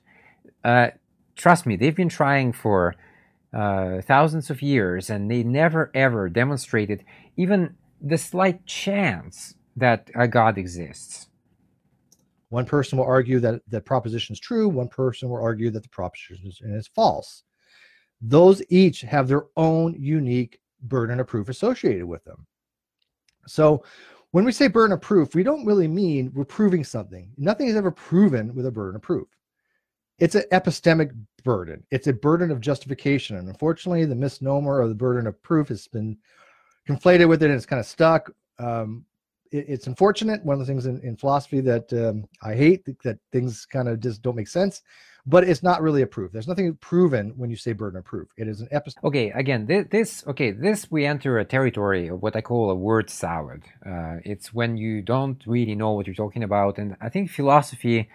Uh, 0.61 0.87
trust 1.37 1.65
me, 1.65 1.77
they've 1.77 1.95
been 1.95 2.09
trying 2.09 2.51
for 2.51 2.95
uh, 3.53 4.01
thousands 4.01 4.49
of 4.49 4.61
years 4.61 5.09
and 5.09 5.31
they 5.31 5.43
never 5.43 5.89
ever 5.93 6.27
demonstrated 6.27 7.05
even 7.37 7.77
the 8.01 8.17
slight 8.17 8.65
chance 8.65 9.55
that 9.77 10.11
a 10.13 10.27
God 10.27 10.57
exists. 10.57 11.29
One 12.51 12.65
person 12.65 12.97
will 12.97 13.05
argue 13.05 13.39
that 13.39 13.61
the 13.69 13.79
proposition 13.79 14.33
is 14.33 14.39
true. 14.41 14.67
One 14.67 14.89
person 14.89 15.29
will 15.29 15.41
argue 15.41 15.71
that 15.71 15.83
the 15.83 15.89
proposition 15.89 16.51
is, 16.75 16.87
false. 16.87 17.43
Those 18.19 18.61
each 18.69 18.99
have 19.01 19.29
their 19.29 19.45
own 19.55 19.95
unique 19.97 20.59
burden 20.81 21.21
of 21.21 21.27
proof 21.27 21.47
associated 21.47 22.05
with 22.05 22.25
them. 22.25 22.45
So 23.47 23.85
when 24.31 24.43
we 24.43 24.51
say 24.51 24.67
burden 24.67 24.91
of 24.91 24.99
proof, 24.99 25.33
we 25.33 25.43
don't 25.43 25.65
really 25.65 25.87
mean 25.87 26.29
we're 26.35 26.43
proving 26.43 26.83
something. 26.83 27.31
Nothing 27.37 27.67
is 27.67 27.77
ever 27.77 27.89
proven 27.89 28.53
with 28.53 28.65
a 28.65 28.71
burden 28.71 28.97
of 28.97 29.01
proof. 29.01 29.29
It's 30.19 30.35
an 30.35 30.43
epistemic 30.51 31.15
burden. 31.45 31.85
It's 31.89 32.07
a 32.07 32.13
burden 32.13 32.51
of 32.51 32.59
justification. 32.59 33.37
And 33.37 33.47
unfortunately, 33.47 34.03
the 34.03 34.13
misnomer 34.13 34.81
of 34.81 34.89
the 34.89 34.95
burden 34.95 35.25
of 35.25 35.41
proof 35.41 35.69
has 35.69 35.87
been 35.87 36.17
conflated 36.85 37.29
with 37.29 37.43
it 37.43 37.45
and 37.45 37.55
it's 37.55 37.65
kind 37.65 37.79
of 37.79 37.85
stuck. 37.85 38.29
Um, 38.59 39.05
it, 39.51 39.65
it's 39.67 39.87
unfortunate. 39.87 40.43
One 40.43 40.53
of 40.53 40.59
the 40.59 40.65
things 40.65 40.85
in, 40.85 40.99
in 41.01 41.15
philosophy 41.15 41.61
that 41.61 41.91
um, 41.93 42.25
I 42.41 42.55
hate 42.55 42.85
that 43.03 43.19
things 43.31 43.65
kind 43.65 43.87
of 43.87 43.99
just 43.99 44.21
don't 44.21 44.35
make 44.35 44.47
sense 44.47 44.81
but 45.25 45.43
it's 45.43 45.61
not 45.61 45.81
really 45.81 46.01
a 46.01 46.07
proof. 46.07 46.31
There's 46.31 46.47
nothing 46.47 46.75
proven 46.77 47.33
when 47.37 47.49
you 47.49 47.55
say 47.55 47.73
burden 47.73 47.99
of 47.99 48.05
proof. 48.05 48.29
It 48.37 48.47
is 48.47 48.61
an 48.61 48.67
episode. 48.71 49.03
Okay, 49.03 49.29
again, 49.31 49.65
this, 49.65 49.85
this, 49.89 50.23
okay, 50.27 50.51
this 50.51 50.89
we 50.89 51.05
enter 51.05 51.37
a 51.37 51.45
territory 51.45 52.07
of 52.07 52.21
what 52.21 52.35
I 52.35 52.41
call 52.41 52.71
a 52.71 52.75
word 52.75 53.09
salad. 53.09 53.63
Uh, 53.85 54.17
it's 54.23 54.53
when 54.53 54.77
you 54.77 55.01
don't 55.01 55.41
really 55.45 55.75
know 55.75 55.91
what 55.91 56.07
you're 56.07 56.15
talking 56.15 56.43
about, 56.43 56.77
and 56.77 56.95
I 57.01 57.09
think 57.09 57.29
philosophy, 57.29 58.09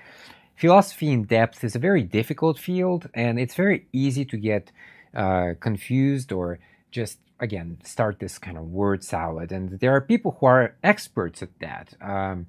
philosophy 0.56 1.12
in 1.12 1.24
depth 1.24 1.62
is 1.62 1.76
a 1.76 1.80
very 1.80 2.02
difficult 2.02 2.58
field, 2.58 3.08
and 3.14 3.38
it's 3.38 3.54
very 3.54 3.86
easy 3.92 4.24
to 4.24 4.36
get 4.36 4.72
uh, 5.14 5.52
confused 5.60 6.32
or 6.32 6.58
just 6.90 7.18
again 7.40 7.78
start 7.84 8.18
this 8.18 8.38
kind 8.38 8.56
of 8.56 8.64
word 8.64 9.04
salad. 9.04 9.52
And 9.52 9.78
there 9.80 9.94
are 9.94 10.00
people 10.00 10.36
who 10.38 10.46
are 10.46 10.76
experts 10.82 11.42
at 11.42 11.50
that. 11.60 11.94
Um, 12.00 12.46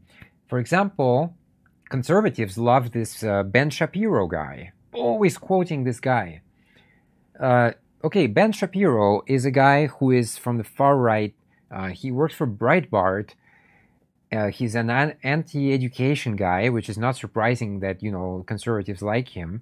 for 0.48 0.60
example, 0.60 1.36
conservatives 1.90 2.58
love 2.58 2.92
this 2.92 3.24
uh, 3.24 3.44
Ben 3.44 3.70
Shapiro 3.70 4.28
guy, 4.28 4.72
always 4.94 5.38
quoting 5.38 5.84
this 5.84 6.00
guy. 6.00 6.42
Uh, 7.40 7.72
okay, 8.04 8.28
Ben 8.28 8.52
Shapiro 8.52 9.22
is 9.28 9.46
a 9.46 9.52
guy 9.52 9.88
who 9.88 10.12
is 10.12 10.38
from 10.38 10.58
the 10.58 10.64
far 10.64 10.98
right. 10.98 11.34
Uh, 11.70 11.90
he 11.90 12.12
works 12.12 12.34
for 12.34 12.48
Breitbart. 12.48 13.32
Uh, 14.32 14.48
he's 14.48 14.76
an 14.76 14.90
anti-education 14.90 16.36
guy, 16.36 16.70
which 16.70 16.90
is 16.90 16.98
not 16.98 17.16
surprising 17.16 17.80
that 17.80 18.02
you 18.02 18.12
know 18.12 18.44
conservatives 18.48 19.02
like 19.02 19.30
him. 19.30 19.62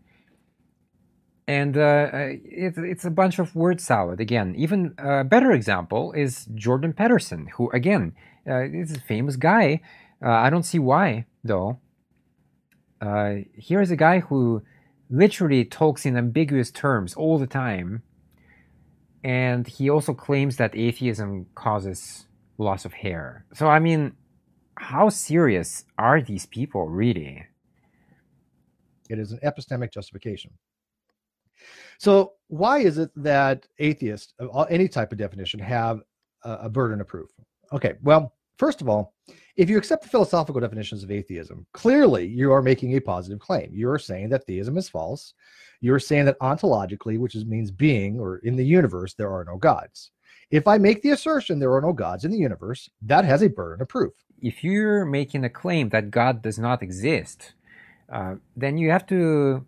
And 1.48 1.78
uh, 1.78 2.10
uh, 2.12 2.30
it's 2.44 2.78
it's 2.78 3.06
a 3.06 3.12
bunch 3.12 3.38
of 3.38 3.56
word 3.56 3.80
salad 3.80 4.20
again. 4.20 4.56
Even 4.58 4.96
a 4.98 5.24
better 5.24 5.52
example 5.52 6.12
is 6.14 6.46
Jordan 6.56 6.94
Peterson, 6.94 7.48
who 7.56 7.70
again 7.72 8.14
is 8.48 8.92
a 8.92 9.00
famous 9.00 9.36
guy. 9.36 9.82
I 10.22 10.50
don't 10.50 10.64
see 10.64 10.80
why 10.80 11.26
though 11.44 11.80
uh, 13.02 13.36
here's 13.54 13.92
a 13.92 13.96
guy 13.96 14.20
who 14.20 14.64
literally 15.10 15.66
talks 15.66 16.06
in 16.06 16.18
ambiguous 16.18 16.72
terms 16.72 17.14
all 17.14 17.38
the 17.38 17.48
time. 17.48 18.04
And 19.24 19.68
he 19.68 19.90
also 19.90 20.14
claims 20.14 20.58
that 20.58 20.76
atheism 20.76 21.48
causes 21.56 22.28
loss 22.58 22.86
of 22.86 22.94
hair. 22.94 23.46
So, 23.54 23.68
I 23.68 23.80
mean, 23.80 24.14
how 24.78 25.10
serious 25.10 25.86
are 25.98 26.22
these 26.22 26.46
people 26.46 26.88
really? 26.88 27.46
It 29.10 29.20
is 29.20 29.32
an 29.32 29.40
epistemic 29.44 29.92
justification. 29.92 30.52
So, 31.98 32.34
why 32.48 32.80
is 32.80 32.98
it 32.98 33.12
that 33.16 33.68
atheists 33.80 34.34
of 34.40 34.68
any 34.70 34.88
type 34.88 35.12
of 35.12 35.18
definition 35.18 35.60
have 35.60 36.02
a 36.44 36.70
burden 36.70 37.02
of 37.02 37.08
proof? 37.08 37.30
Okay, 37.74 37.96
well, 38.04 38.34
first 38.58 38.82
of 38.82 38.90
all, 38.90 39.14
if 39.56 39.70
you 39.70 39.78
accept 39.78 40.04
the 40.04 40.10
philosophical 40.10 40.62
definitions 40.62 41.04
of 41.04 41.12
atheism, 41.12 41.66
clearly 41.74 42.28
you 42.28 42.52
are 42.52 42.62
making 42.62 42.96
a 42.96 43.00
positive 43.00 43.40
claim. 43.40 43.72
You 43.74 43.90
are 43.90 44.00
saying 44.00 44.30
that 44.30 44.46
theism 44.46 44.78
is 44.78 44.90
false. 44.90 45.34
You're 45.82 46.00
saying 46.00 46.26
that 46.26 46.40
ontologically, 46.40 47.18
which 47.18 47.36
is, 47.36 47.46
means 47.46 47.72
being 47.72 48.20
or 48.20 48.38
in 48.40 48.56
the 48.56 48.66
universe, 48.66 49.14
there 49.14 49.32
are 49.32 49.46
no 49.46 49.58
gods. 49.58 50.12
If 50.52 50.68
I 50.68 50.78
make 50.78 51.02
the 51.02 51.12
assertion 51.12 51.58
there 51.58 51.74
are 51.74 51.82
no 51.82 51.94
gods 51.94 52.26
in 52.26 52.32
the 52.32 52.38
universe, 52.38 52.90
that 53.04 53.26
has 53.26 53.42
a 53.42 53.50
burden 53.50 53.82
of 53.82 53.88
proof. 53.88 54.14
If 54.42 54.64
you're 54.64 55.06
making 55.06 55.46
a 55.46 55.50
claim 55.50 55.90
that 55.90 56.12
God 56.12 56.42
does 56.42 56.60
not 56.60 56.84
exist, 56.84 57.54
uh, 58.12 58.36
then 58.56 58.78
you 58.78 58.92
have 58.92 59.08
to 59.08 59.66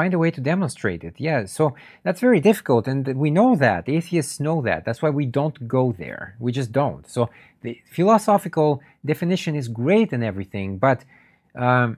find 0.00 0.14
a 0.14 0.22
way 0.24 0.30
to 0.32 0.48
demonstrate 0.52 1.02
it. 1.08 1.14
Yeah, 1.28 1.40
so 1.58 1.64
that's 2.04 2.26
very 2.28 2.40
difficult, 2.50 2.84
and 2.90 3.00
we 3.24 3.30
know 3.38 3.50
that. 3.66 3.82
Atheists 3.98 4.40
know 4.46 4.58
that. 4.68 4.80
That's 4.84 5.02
why 5.02 5.12
we 5.20 5.26
don't 5.38 5.58
go 5.78 5.84
there. 6.04 6.24
We 6.44 6.50
just 6.60 6.72
don't. 6.82 7.04
So 7.16 7.20
the 7.64 7.74
philosophical 7.96 8.68
definition 9.12 9.52
is 9.60 9.66
great 9.82 10.10
and 10.16 10.22
everything, 10.30 10.68
but 10.88 10.98
um, 11.66 11.88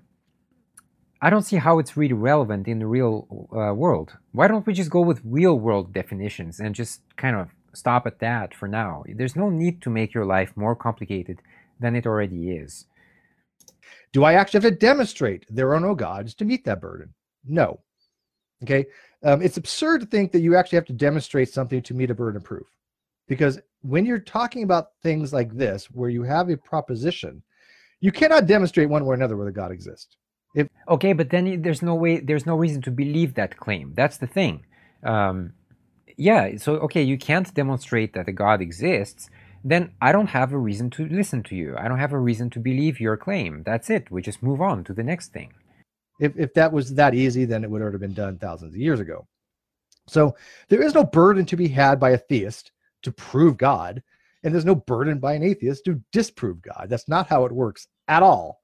I 1.24 1.28
don't 1.30 1.48
see 1.50 1.60
how 1.66 1.74
it's 1.80 1.96
really 2.00 2.20
relevant 2.32 2.64
in 2.72 2.78
the 2.80 2.90
real 2.98 3.14
uh, 3.60 3.72
world. 3.82 4.08
Why 4.38 4.46
don't 4.48 4.66
we 4.66 4.72
just 4.80 4.94
go 4.98 5.02
with 5.10 5.30
real 5.40 5.56
world 5.66 5.86
definitions 6.00 6.54
and 6.62 6.80
just 6.82 6.94
kind 7.24 7.36
of 7.40 7.44
stop 7.82 8.02
at 8.10 8.18
that 8.26 8.48
for 8.58 8.68
now? 8.82 9.04
There's 9.18 9.36
no 9.44 9.48
need 9.62 9.76
to 9.82 9.90
make 9.98 10.12
your 10.16 10.26
life 10.36 10.52
more 10.56 10.76
complicated 10.86 11.38
than 11.82 11.94
it 11.94 12.06
already 12.06 12.42
is. 12.62 12.86
Do 14.14 14.20
I 14.24 14.32
actually 14.34 14.62
have 14.62 14.72
to 14.72 14.86
demonstrate 14.90 15.46
there 15.48 15.72
are 15.74 15.84
no 15.88 15.94
gods 15.94 16.34
to 16.34 16.44
meet 16.44 16.64
that 16.64 16.80
burden? 16.80 17.14
No. 17.44 17.80
Okay. 18.62 18.86
Um, 19.24 19.42
it's 19.42 19.56
absurd 19.56 20.00
to 20.00 20.06
think 20.06 20.32
that 20.32 20.40
you 20.40 20.56
actually 20.56 20.76
have 20.76 20.86
to 20.86 20.92
demonstrate 20.92 21.52
something 21.52 21.82
to 21.82 21.94
meet 21.94 22.10
a 22.10 22.14
burden 22.14 22.36
of 22.36 22.44
proof. 22.44 22.66
Because 23.28 23.60
when 23.82 24.04
you're 24.04 24.18
talking 24.18 24.62
about 24.62 24.88
things 25.02 25.32
like 25.32 25.52
this, 25.56 25.86
where 25.86 26.10
you 26.10 26.22
have 26.22 26.50
a 26.50 26.56
proposition, 26.56 27.42
you 28.00 28.12
cannot 28.12 28.46
demonstrate 28.46 28.88
one 28.88 29.04
way 29.04 29.10
or 29.10 29.14
another 29.14 29.36
whether 29.36 29.50
God 29.50 29.70
exists. 29.70 30.16
If 30.54 30.68
okay, 30.88 31.12
but 31.12 31.30
then 31.30 31.62
there's 31.62 31.82
no 31.82 31.94
way, 31.94 32.20
there's 32.20 32.46
no 32.46 32.56
reason 32.56 32.82
to 32.82 32.90
believe 32.90 33.34
that 33.34 33.56
claim. 33.56 33.92
That's 33.94 34.18
the 34.18 34.26
thing. 34.26 34.64
Um, 35.02 35.54
yeah. 36.16 36.56
So 36.58 36.74
okay, 36.80 37.02
you 37.02 37.16
can't 37.16 37.52
demonstrate 37.54 38.12
that 38.14 38.28
a 38.28 38.32
God 38.32 38.60
exists. 38.60 39.30
Then 39.64 39.92
I 40.00 40.10
don't 40.12 40.26
have 40.26 40.52
a 40.52 40.58
reason 40.58 40.90
to 40.90 41.06
listen 41.06 41.42
to 41.44 41.54
you. 41.54 41.76
I 41.78 41.86
don't 41.88 42.00
have 42.00 42.12
a 42.12 42.18
reason 42.18 42.50
to 42.50 42.58
believe 42.58 43.00
your 43.00 43.16
claim. 43.16 43.62
That's 43.62 43.88
it. 43.88 44.10
We 44.10 44.20
just 44.20 44.42
move 44.42 44.60
on 44.60 44.84
to 44.84 44.92
the 44.92 45.04
next 45.04 45.32
thing. 45.32 45.54
If, 46.22 46.38
if 46.38 46.54
that 46.54 46.72
was 46.72 46.94
that 46.94 47.14
easy, 47.14 47.44
then 47.44 47.64
it 47.64 47.70
would 47.70 47.82
have 47.82 48.00
been 48.00 48.14
done 48.14 48.38
thousands 48.38 48.74
of 48.74 48.80
years 48.80 49.00
ago. 49.00 49.26
So 50.06 50.36
there 50.68 50.80
is 50.80 50.94
no 50.94 51.02
burden 51.02 51.44
to 51.46 51.56
be 51.56 51.66
had 51.66 51.98
by 51.98 52.10
a 52.10 52.18
theist 52.18 52.70
to 53.02 53.10
prove 53.10 53.58
God, 53.58 54.04
and 54.44 54.54
there's 54.54 54.64
no 54.64 54.76
burden 54.76 55.18
by 55.18 55.34
an 55.34 55.42
atheist 55.42 55.84
to 55.86 56.00
disprove 56.12 56.62
God. 56.62 56.86
That's 56.88 57.08
not 57.08 57.26
how 57.26 57.44
it 57.44 57.50
works 57.50 57.88
at 58.06 58.22
all. 58.22 58.60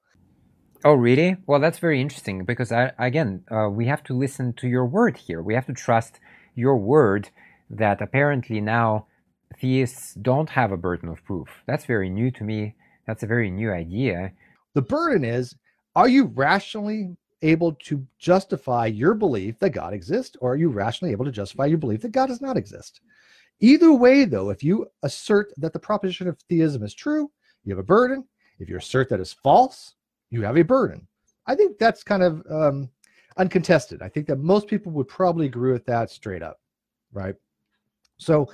Oh, 0.85 0.93
really? 0.93 1.35
Well, 1.47 1.59
that's 1.59 1.79
very 1.79 1.99
interesting 1.99 2.45
because, 2.45 2.71
I, 2.71 2.93
again, 2.97 3.43
uh, 3.51 3.67
we 3.69 3.85
have 3.87 4.03
to 4.05 4.13
listen 4.13 4.53
to 4.53 4.69
your 4.69 4.85
word 4.85 5.17
here. 5.17 5.41
We 5.41 5.53
have 5.53 5.65
to 5.65 5.73
trust 5.73 6.21
your 6.55 6.77
word 6.77 7.29
that 7.69 8.01
apparently 8.01 8.61
now 8.61 9.07
theists 9.59 10.13
don't 10.13 10.49
have 10.49 10.71
a 10.71 10.77
burden 10.77 11.09
of 11.09 11.25
proof. 11.25 11.49
That's 11.67 11.83
very 11.83 12.09
new 12.09 12.31
to 12.31 12.43
me. 12.45 12.75
That's 13.05 13.23
a 13.23 13.27
very 13.27 13.51
new 13.51 13.73
idea. 13.73 14.31
The 14.75 14.81
burden 14.81 15.25
is 15.25 15.55
are 15.95 16.07
you 16.07 16.25
rationally 16.25 17.17
able 17.41 17.73
to 17.73 18.05
justify 18.17 18.85
your 18.85 19.13
belief 19.13 19.59
that 19.59 19.71
God 19.71 19.93
exists, 19.93 20.35
or 20.41 20.53
are 20.53 20.57
you 20.57 20.69
rationally 20.69 21.11
able 21.11 21.25
to 21.25 21.31
justify 21.31 21.65
your 21.65 21.77
belief 21.77 22.01
that 22.01 22.11
God 22.11 22.27
does 22.27 22.41
not 22.41 22.57
exist? 22.57 23.01
Either 23.61 23.93
way, 23.93 24.25
though, 24.25 24.49
if 24.49 24.63
you 24.63 24.87
assert 25.03 25.53
that 25.57 25.73
the 25.73 25.79
proposition 25.79 26.27
of 26.27 26.39
theism 26.49 26.83
is 26.83 26.93
true, 26.93 27.29
you 27.63 27.71
have 27.71 27.79
a 27.79 27.83
burden. 27.83 28.25
If 28.59 28.69
you 28.69 28.77
assert 28.77 29.09
that 29.09 29.19
it's 29.19 29.33
false, 29.33 29.95
you 30.29 30.41
have 30.43 30.57
a 30.57 30.63
burden. 30.63 31.07
I 31.45 31.55
think 31.55 31.77
that's 31.77 32.03
kind 32.03 32.23
of 32.23 32.43
um, 32.49 32.89
uncontested. 33.37 34.01
I 34.01 34.09
think 34.09 34.27
that 34.27 34.37
most 34.39 34.67
people 34.67 34.91
would 34.93 35.07
probably 35.07 35.45
agree 35.45 35.71
with 35.71 35.85
that 35.85 36.09
straight 36.09 36.43
up, 36.43 36.59
right? 37.11 37.35
So 38.17 38.51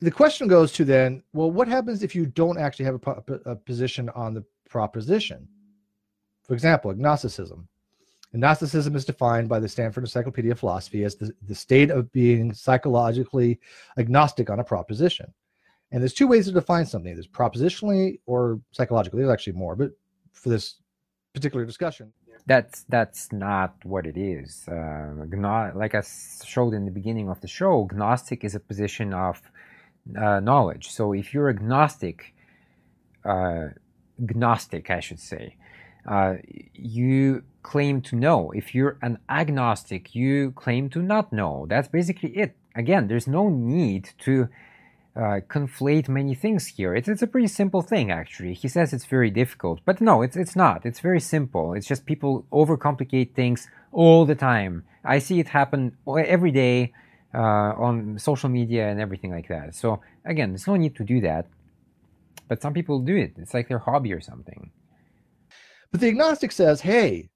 the 0.00 0.10
question 0.10 0.48
goes 0.48 0.72
to 0.72 0.84
then, 0.84 1.22
well, 1.32 1.50
what 1.50 1.68
happens 1.68 2.02
if 2.02 2.14
you 2.14 2.26
don't 2.26 2.58
actually 2.58 2.86
have 2.86 3.00
a, 3.06 3.50
a 3.50 3.56
position 3.56 4.08
on 4.10 4.34
the 4.34 4.44
proposition? 4.68 5.46
For 6.42 6.54
example, 6.54 6.90
agnosticism. 6.90 7.68
Agnosticism 8.34 8.96
is 8.96 9.04
defined 9.04 9.48
by 9.48 9.60
the 9.60 9.68
Stanford 9.68 10.04
Encyclopedia 10.04 10.52
of 10.52 10.58
Philosophy 10.58 11.04
as 11.04 11.16
the, 11.16 11.32
the 11.46 11.54
state 11.54 11.90
of 11.90 12.10
being 12.12 12.52
psychologically 12.54 13.60
agnostic 13.98 14.48
on 14.48 14.58
a 14.58 14.64
proposition. 14.64 15.32
And 15.90 16.00
there's 16.00 16.14
two 16.14 16.26
ways 16.26 16.46
to 16.46 16.52
define 16.52 16.86
something. 16.86 17.12
There's 17.12 17.28
propositionally 17.28 18.20
or 18.24 18.60
psychologically. 18.72 19.20
There's 19.20 19.32
actually 19.32 19.52
more, 19.52 19.76
but 19.76 19.90
for 20.32 20.48
this 20.48 20.76
particular 21.34 21.64
discussion. 21.66 22.12
That's 22.46 22.84
that's 22.88 23.30
not 23.32 23.74
what 23.84 24.04
it 24.06 24.16
is. 24.16 24.66
Uh, 24.66 25.26
gno- 25.28 25.72
like 25.76 25.94
I 25.94 26.02
showed 26.44 26.74
in 26.74 26.84
the 26.84 26.90
beginning 26.90 27.28
of 27.28 27.40
the 27.40 27.46
show, 27.46 27.88
gnostic 27.92 28.42
is 28.42 28.54
a 28.54 28.60
position 28.60 29.14
of 29.14 29.40
uh, 30.18 30.40
knowledge. 30.40 30.90
So 30.90 31.12
if 31.12 31.32
you're 31.32 31.48
agnostic, 31.48 32.34
uh, 33.24 33.68
gnostic, 34.18 34.90
I 34.90 34.98
should 35.00 35.20
say, 35.20 35.56
uh, 36.06 36.36
you 36.74 37.42
claim 37.62 38.00
to 38.02 38.16
know. 38.16 38.50
If 38.52 38.74
you're 38.74 38.98
an 39.02 39.18
agnostic, 39.28 40.14
you 40.14 40.52
claim 40.52 40.90
to 40.90 41.00
not 41.00 41.32
know. 41.32 41.66
That's 41.68 41.88
basically 41.88 42.30
it. 42.30 42.56
Again, 42.74 43.08
there's 43.08 43.26
no 43.26 43.48
need 43.48 44.10
to 44.20 44.48
uh, 45.14 45.40
conflate 45.48 46.08
many 46.08 46.34
things 46.34 46.66
here. 46.66 46.94
It's, 46.94 47.08
it's 47.08 47.22
a 47.22 47.26
pretty 47.26 47.48
simple 47.48 47.82
thing, 47.82 48.10
actually. 48.10 48.54
He 48.54 48.68
says 48.68 48.92
it's 48.92 49.04
very 49.04 49.30
difficult, 49.30 49.80
but 49.84 50.00
no, 50.00 50.22
it's, 50.22 50.36
it's 50.36 50.56
not. 50.56 50.86
It's 50.86 51.00
very 51.00 51.20
simple. 51.20 51.74
It's 51.74 51.86
just 51.86 52.06
people 52.06 52.46
overcomplicate 52.52 53.34
things 53.34 53.68
all 53.92 54.24
the 54.24 54.34
time. 54.34 54.84
I 55.04 55.18
see 55.18 55.38
it 55.38 55.48
happen 55.48 55.96
every 56.06 56.50
day 56.50 56.92
uh, 57.34 57.38
on 57.76 58.18
social 58.18 58.48
media 58.48 58.88
and 58.88 59.00
everything 59.00 59.30
like 59.30 59.48
that. 59.48 59.74
So, 59.74 60.00
again, 60.24 60.50
there's 60.50 60.66
no 60.66 60.76
need 60.76 60.96
to 60.96 61.04
do 61.04 61.20
that. 61.20 61.46
But 62.48 62.62
some 62.62 62.74
people 62.74 63.00
do 63.00 63.16
it. 63.16 63.34
It's 63.36 63.54
like 63.54 63.68
their 63.68 63.78
hobby 63.78 64.12
or 64.12 64.20
something. 64.20 64.70
But 65.92 66.00
the 66.00 66.08
agnostic 66.08 66.50
says, 66.50 66.80
hey, 66.80 67.30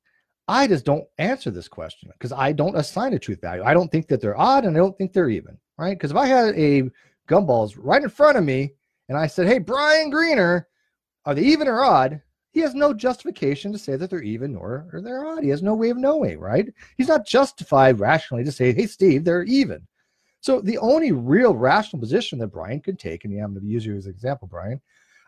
I 0.49 0.67
just 0.67 0.85
don't 0.85 1.07
answer 1.19 1.51
this 1.51 1.69
question 1.69 2.11
because 2.13 2.33
I 2.33 2.53
don't 2.53 2.77
assign 2.77 3.13
a 3.13 3.19
truth 3.19 3.41
value. 3.41 3.63
I 3.63 3.75
don't 3.75 3.91
think 3.93 4.09
that 4.09 4.21
they're 4.21 4.39
odd 4.39 4.65
and 4.65 4.77
I 4.77 4.81
don't 4.81 4.97
think 4.97 5.13
they're 5.13 5.31
even, 5.31 5.59
right? 5.79 5.97
Because 5.97 6.11
if 6.11 6.17
I 6.17 6.27
had 6.27 6.55
a 6.55 6.91
gumballs 7.29 7.75
right 7.77 8.03
in 8.03 8.09
front 8.09 8.39
of 8.39 8.45
me 8.45 8.73
and 9.09 9.19
I 9.19 9.27
said, 9.27 9.47
hey, 9.47 9.59
Brian 9.59 10.11
Greener, 10.11 10.69
are 11.25 11.35
they 11.35 11.43
even 11.43 11.69
or 11.69 11.83
odd? 11.83 12.23
He 12.53 12.61
has 12.61 12.75
no 12.75 12.95
justification 12.95 13.73
to 13.73 13.79
say 13.79 13.97
that 13.97 14.09
they're 14.09 14.23
even 14.23 14.57
or, 14.57 14.87
or 14.93 15.03
they're 15.03 15.27
odd. 15.27 15.43
He 15.43 15.51
has 15.51 15.63
no 15.63 15.75
way 15.75 15.91
of 15.91 15.99
knowing, 15.99 16.39
right? 16.39 16.73
He's 16.97 17.09
not 17.09 17.27
justified 17.27 18.01
rationally 18.01 18.45
to 18.45 18.53
say, 18.53 18.73
hey, 18.73 18.87
Steve, 18.87 19.25
they're 19.25 19.43
even. 19.43 19.87
So 20.41 20.61
the 20.61 20.79
only 20.79 21.13
real 21.13 21.55
rational 21.55 22.01
position 22.01 22.39
that 22.39 22.49
Brian 22.49 22.81
could 22.81 22.99
take, 22.99 23.25
and 23.25 23.35
yeah, 23.35 23.45
I'm 23.45 23.53
going 23.53 23.65
to 23.65 23.71
use 23.71 23.85
you 23.85 23.97
as 23.97 24.07
an 24.07 24.13
example, 24.13 24.49
Brian, 24.49 24.81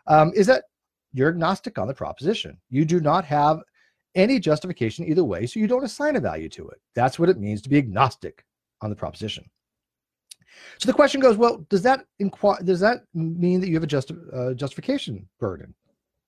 um, 0.07 0.31
is 0.33 0.47
that 0.47 0.63
you're 1.13 1.29
agnostic 1.29 1.77
on 1.77 1.87
the 1.87 1.93
proposition. 1.93 2.57
You 2.69 2.85
do 2.85 2.99
not 2.99 3.25
have 3.25 3.59
any 4.15 4.39
justification 4.39 5.05
either 5.05 5.23
way, 5.23 5.45
so 5.45 5.59
you 5.59 5.67
don't 5.67 5.83
assign 5.83 6.15
a 6.15 6.19
value 6.19 6.49
to 6.49 6.67
it. 6.69 6.79
That's 6.95 7.19
what 7.19 7.29
it 7.29 7.39
means 7.39 7.61
to 7.61 7.69
be 7.69 7.77
agnostic 7.77 8.43
on 8.81 8.89
the 8.89 8.95
proposition. 8.95 9.45
So 10.79 10.87
the 10.87 10.93
question 10.93 11.21
goes, 11.21 11.37
well, 11.37 11.65
does 11.69 11.83
that 11.83 12.05
inquire, 12.19 12.59
does 12.63 12.79
that 12.79 13.03
mean 13.13 13.61
that 13.61 13.69
you 13.69 13.75
have 13.75 13.83
a 13.83 13.87
just, 13.87 14.11
uh, 14.33 14.53
justification 14.53 15.27
burden? 15.39 15.73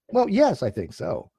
Well, 0.10 0.30
yes, 0.30 0.62
I 0.62 0.70
think 0.70 0.94
so. 0.94 1.32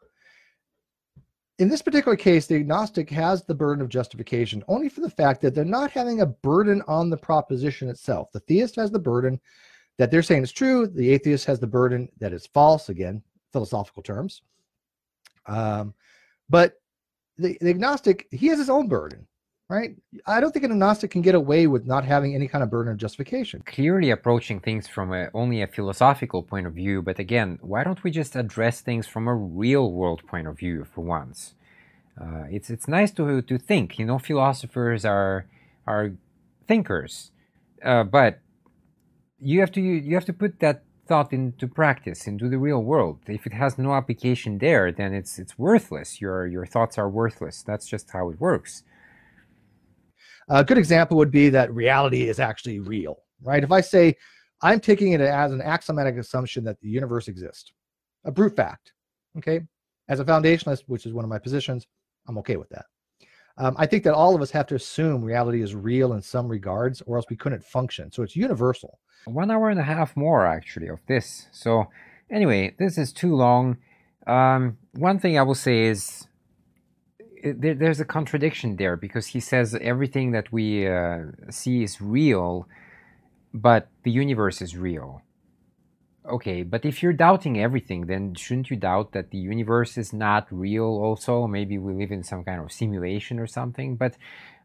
In 1.58 1.68
this 1.68 1.82
particular 1.82 2.16
case, 2.16 2.46
the 2.46 2.56
agnostic 2.56 3.08
has 3.10 3.44
the 3.44 3.54
burden 3.54 3.82
of 3.82 3.88
justification 3.88 4.64
only 4.66 4.88
for 4.88 5.00
the 5.00 5.10
fact 5.10 5.40
that 5.42 5.54
they're 5.54 5.64
not 5.64 5.90
having 5.90 6.20
a 6.20 6.26
burden 6.26 6.82
on 6.88 7.08
the 7.08 7.16
proposition 7.16 7.88
itself. 7.88 8.32
The 8.32 8.40
theist 8.40 8.76
has 8.76 8.90
the 8.90 8.98
burden 8.98 9.40
that 9.98 10.10
they're 10.10 10.22
saying 10.22 10.42
is 10.42 10.50
true. 10.50 10.86
The 10.86 11.10
atheist 11.10 11.44
has 11.44 11.60
the 11.60 11.66
burden 11.66 12.08
that 12.18 12.32
it's 12.32 12.46
false. 12.48 12.88
Again, 12.88 13.22
philosophical 13.52 14.02
terms. 14.02 14.42
Um, 15.46 15.94
but 16.48 16.80
the, 17.38 17.58
the 17.60 17.70
agnostic, 17.70 18.28
he 18.30 18.46
has 18.48 18.58
his 18.58 18.70
own 18.70 18.88
burden, 18.88 19.26
right? 19.68 19.96
I 20.26 20.40
don't 20.40 20.52
think 20.52 20.64
an 20.64 20.72
agnostic 20.72 21.10
can 21.10 21.22
get 21.22 21.34
away 21.34 21.66
with 21.66 21.86
not 21.86 22.04
having 22.04 22.34
any 22.34 22.48
kind 22.48 22.62
of 22.62 22.70
burden 22.70 22.92
of 22.92 22.98
justification. 22.98 23.62
Clearly 23.66 24.10
approaching 24.10 24.60
things 24.60 24.86
from 24.86 25.12
a, 25.12 25.28
only 25.34 25.62
a 25.62 25.66
philosophical 25.66 26.42
point 26.42 26.66
of 26.66 26.74
view, 26.74 27.02
but 27.02 27.18
again, 27.18 27.58
why 27.62 27.84
don't 27.84 28.02
we 28.04 28.10
just 28.10 28.36
address 28.36 28.80
things 28.80 29.06
from 29.06 29.28
a 29.28 29.34
real 29.34 29.92
world 29.92 30.26
point 30.26 30.46
of 30.46 30.58
view 30.58 30.84
for 30.84 31.00
once? 31.02 31.54
Uh, 32.20 32.44
it's 32.50 32.68
it's 32.68 32.86
nice 32.86 33.10
to 33.10 33.40
to 33.40 33.58
think. 33.58 33.98
You 33.98 34.04
know, 34.04 34.18
philosophers 34.18 35.04
are 35.04 35.46
are 35.86 36.12
thinkers, 36.68 37.30
uh, 37.82 38.04
but 38.04 38.40
you 39.40 39.60
have 39.60 39.72
to 39.72 39.80
you 39.80 40.14
have 40.14 40.26
to 40.26 40.32
put 40.32 40.60
that 40.60 40.84
thought 41.06 41.32
into 41.32 41.66
practice, 41.66 42.26
into 42.26 42.48
the 42.48 42.58
real 42.58 42.82
world. 42.82 43.18
If 43.26 43.46
it 43.46 43.52
has 43.52 43.78
no 43.78 43.92
application 43.94 44.58
there, 44.58 44.92
then 44.92 45.12
it's 45.12 45.38
it's 45.38 45.58
worthless. 45.58 46.20
Your 46.20 46.46
your 46.46 46.66
thoughts 46.66 46.98
are 46.98 47.08
worthless. 47.08 47.62
That's 47.62 47.86
just 47.86 48.10
how 48.10 48.30
it 48.30 48.40
works. 48.40 48.84
A 50.48 50.64
good 50.64 50.78
example 50.78 51.16
would 51.16 51.30
be 51.30 51.48
that 51.50 51.72
reality 51.72 52.28
is 52.28 52.38
actually 52.40 52.80
real, 52.80 53.22
right? 53.42 53.64
If 53.64 53.72
I 53.72 53.80
say 53.80 54.16
I'm 54.62 54.80
taking 54.80 55.12
it 55.12 55.20
as 55.20 55.52
an 55.52 55.60
axiomatic 55.60 56.16
assumption 56.16 56.64
that 56.64 56.80
the 56.80 56.88
universe 56.88 57.28
exists, 57.28 57.72
a 58.24 58.30
brute 58.30 58.54
fact, 58.54 58.92
okay? 59.38 59.60
As 60.08 60.20
a 60.20 60.24
foundationalist, 60.24 60.84
which 60.86 61.06
is 61.06 61.12
one 61.12 61.24
of 61.24 61.30
my 61.30 61.38
positions, 61.38 61.86
I'm 62.28 62.38
okay 62.38 62.56
with 62.56 62.68
that. 62.70 62.86
Um, 63.58 63.74
I 63.78 63.86
think 63.86 64.04
that 64.04 64.14
all 64.14 64.34
of 64.34 64.42
us 64.42 64.50
have 64.52 64.66
to 64.68 64.74
assume 64.74 65.22
reality 65.22 65.62
is 65.62 65.74
real 65.74 66.12
in 66.14 66.22
some 66.22 66.48
regards, 66.48 67.02
or 67.02 67.16
else 67.16 67.26
we 67.28 67.36
couldn't 67.36 67.64
function. 67.64 68.10
So 68.10 68.22
it's 68.22 68.36
universal. 68.36 68.98
One 69.24 69.50
hour 69.50 69.68
and 69.70 69.78
a 69.78 69.84
half 69.84 70.16
more, 70.16 70.46
actually, 70.46 70.88
of 70.88 71.00
this. 71.06 71.46
So, 71.52 71.88
anyway, 72.30 72.74
this 72.78 72.98
is 72.98 73.12
too 73.12 73.36
long. 73.36 73.76
Um, 74.26 74.78
one 74.92 75.18
thing 75.18 75.38
I 75.38 75.42
will 75.42 75.54
say 75.54 75.84
is 75.84 76.26
there, 77.44 77.74
there's 77.74 78.00
a 78.00 78.04
contradiction 78.04 78.76
there 78.76 78.96
because 78.96 79.26
he 79.26 79.40
says 79.40 79.76
everything 79.80 80.32
that 80.32 80.52
we 80.52 80.86
uh, 80.86 81.24
see 81.50 81.82
is 81.82 82.00
real, 82.00 82.68
but 83.52 83.88
the 84.02 84.10
universe 84.10 84.62
is 84.62 84.76
real. 84.76 85.22
Okay, 86.24 86.62
but 86.62 86.84
if 86.84 87.02
you're 87.02 87.12
doubting 87.12 87.58
everything, 87.58 88.06
then 88.06 88.34
shouldn't 88.34 88.70
you 88.70 88.76
doubt 88.76 89.10
that 89.12 89.30
the 89.30 89.38
universe 89.38 89.98
is 89.98 90.12
not 90.12 90.46
real 90.52 90.84
also? 90.84 91.48
Maybe 91.48 91.78
we 91.78 91.94
live 91.94 92.12
in 92.12 92.22
some 92.22 92.44
kind 92.44 92.60
of 92.60 92.70
simulation 92.70 93.40
or 93.40 93.48
something. 93.48 93.96
But 93.96 94.16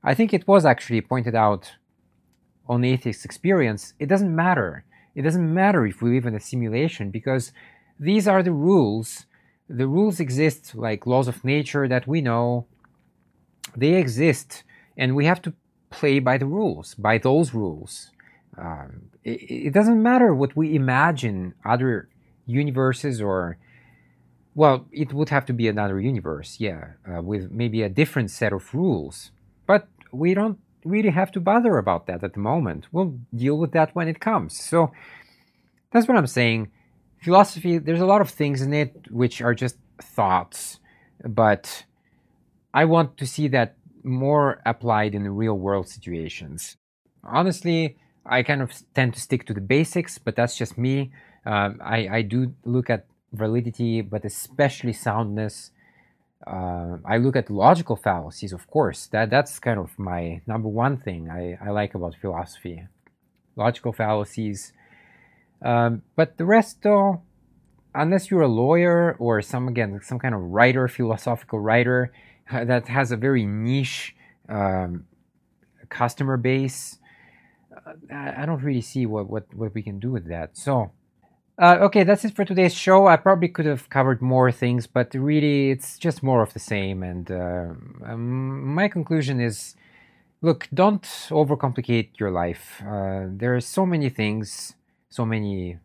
I 0.03 0.13
think 0.13 0.33
it 0.33 0.47
was 0.47 0.65
actually 0.65 1.01
pointed 1.01 1.33
out 1.33 1.73
on 2.67 2.83
atheist 2.83 3.25
experience. 3.25 3.93
It 3.97 4.07
doesn't 4.07 4.35
matter. 4.35 4.85
It 5.15 5.23
doesn't 5.23 5.51
matter 5.51 5.87
if 5.87 5.99
we 5.99 6.11
live 6.11 6.27
in 6.27 6.35
a 6.35 6.39
simulation 6.39 7.09
because 7.09 7.51
these 7.99 8.27
are 8.27 8.43
the 8.43 8.51
rules. 8.51 9.25
The 9.67 9.87
rules 9.87 10.19
exist 10.19 10.75
like 10.75 11.07
laws 11.07 11.27
of 11.27 11.43
nature 11.43 11.87
that 11.87 12.05
we 12.05 12.21
know. 12.21 12.67
They 13.75 13.95
exist, 13.95 14.63
and 14.95 15.15
we 15.15 15.25
have 15.25 15.41
to 15.41 15.53
play 15.89 16.19
by 16.19 16.37
the 16.37 16.45
rules, 16.45 16.93
by 16.93 17.17
those 17.17 17.53
rules. 17.53 18.11
Um, 18.57 19.11
it, 19.23 19.67
it, 19.67 19.73
doesn't 19.73 20.01
matter 20.01 20.33
what 20.33 20.55
we 20.55 20.75
imagine 20.75 21.53
other 21.63 22.09
universes 22.47 23.21
or 23.21 23.57
well 24.55 24.87
it 24.91 25.13
would 25.13 25.29
have 25.29 25.45
to 25.45 25.53
be 25.53 25.67
another 25.67 25.99
universe 25.99 26.55
yeah 26.59 26.93
uh, 27.07 27.21
with 27.21 27.51
maybe 27.51 27.83
a 27.83 27.89
different 27.89 28.31
set 28.31 28.53
of 28.53 28.73
rules. 28.73 29.31
But 29.67 29.87
we 30.11 30.33
don't 30.33 30.57
really 30.83 31.09
have 31.09 31.31
to 31.33 31.39
bother 31.39 31.77
about 31.77 32.07
that 32.07 32.23
at 32.23 32.33
the 32.33 32.39
moment. 32.39 32.87
We'll 32.91 33.19
deal 33.35 33.57
with 33.57 33.73
that 33.73 33.93
when 33.93 34.07
it 34.07 34.19
comes. 34.19 34.57
So 34.57 34.91
that's 35.91 36.07
what 36.07 36.17
i'm 36.17 36.27
saying. 36.27 36.71
Philosophy 37.21 37.77
there's 37.77 38.01
a 38.01 38.05
lot 38.05 38.21
of 38.21 38.29
things 38.31 38.61
in 38.61 38.73
it 38.73 39.11
which 39.11 39.41
are 39.41 39.53
just 39.53 39.77
thoughts. 40.01 40.79
But 41.23 41.85
i 42.73 42.85
want 42.85 43.17
to 43.17 43.27
see 43.27 43.47
that 43.49 43.75
more 44.03 44.61
applied 44.65 45.13
in 45.13 45.29
real 45.35 45.59
world 45.59 45.87
situations. 45.89 46.77
Honestly 47.23 47.97
I 48.27 48.43
kind 48.43 48.61
of 48.61 48.71
tend 48.93 49.13
to 49.13 49.19
stick 49.19 49.45
to 49.47 49.53
the 49.53 49.61
basics, 49.61 50.17
but 50.17 50.35
that's 50.35 50.57
just 50.57 50.77
me. 50.77 51.11
Um, 51.45 51.79
I, 51.83 52.07
I 52.09 52.21
do 52.23 52.53
look 52.65 52.89
at 52.89 53.05
validity, 53.31 54.01
but 54.01 54.25
especially 54.25 54.93
soundness. 54.93 55.71
Uh, 56.45 56.97
I 57.05 57.17
look 57.17 57.35
at 57.35 57.49
logical 57.49 57.95
fallacies, 57.95 58.53
of 58.53 58.67
course. 58.67 59.07
That 59.07 59.29
that's 59.29 59.59
kind 59.59 59.79
of 59.79 59.97
my 59.97 60.41
number 60.45 60.69
one 60.69 60.97
thing 60.97 61.29
I, 61.29 61.57
I 61.63 61.71
like 61.71 61.95
about 61.95 62.15
philosophy, 62.21 62.85
logical 63.55 63.93
fallacies. 63.93 64.73
Um, 65.61 66.03
but 66.15 66.37
the 66.37 66.45
rest, 66.45 66.83
though, 66.83 67.21
unless 67.95 68.29
you're 68.29 68.41
a 68.41 68.47
lawyer 68.47 69.15
or 69.19 69.41
some 69.41 69.67
again 69.67 69.99
some 70.03 70.19
kind 70.19 70.35
of 70.35 70.41
writer, 70.41 70.87
philosophical 70.99 71.59
writer 71.59 72.11
that 72.51 72.87
has 72.87 73.11
a 73.11 73.17
very 73.17 73.45
niche 73.45 74.15
um, 74.49 75.05
customer 75.89 76.37
base, 76.37 76.99
I 78.13 78.45
don't 78.45 78.63
really 78.63 78.81
see 78.81 79.05
what, 79.05 79.29
what, 79.29 79.53
what 79.53 79.73
we 79.73 79.81
can 79.81 79.99
do 79.99 80.11
with 80.11 80.27
that. 80.29 80.57
So, 80.57 80.91
uh, 81.59 81.77
okay, 81.81 82.03
that's 82.03 82.23
it 82.25 82.35
for 82.35 82.45
today's 82.45 82.73
show. 82.73 83.07
I 83.07 83.17
probably 83.17 83.47
could 83.47 83.65
have 83.65 83.89
covered 83.89 84.21
more 84.21 84.51
things, 84.51 84.87
but 84.87 85.13
really 85.13 85.71
it's 85.71 85.97
just 85.97 86.21
more 86.21 86.41
of 86.41 86.53
the 86.53 86.59
same. 86.59 87.03
And 87.03 87.31
uh, 87.31 87.69
um, 88.05 88.73
my 88.75 88.87
conclusion 88.87 89.39
is 89.39 89.75
look, 90.41 90.67
don't 90.73 91.03
overcomplicate 91.29 92.19
your 92.19 92.31
life. 92.31 92.81
Uh, 92.85 93.25
there 93.27 93.55
are 93.55 93.61
so 93.61 93.85
many 93.85 94.09
things, 94.09 94.75
so 95.09 95.25
many 95.25 95.79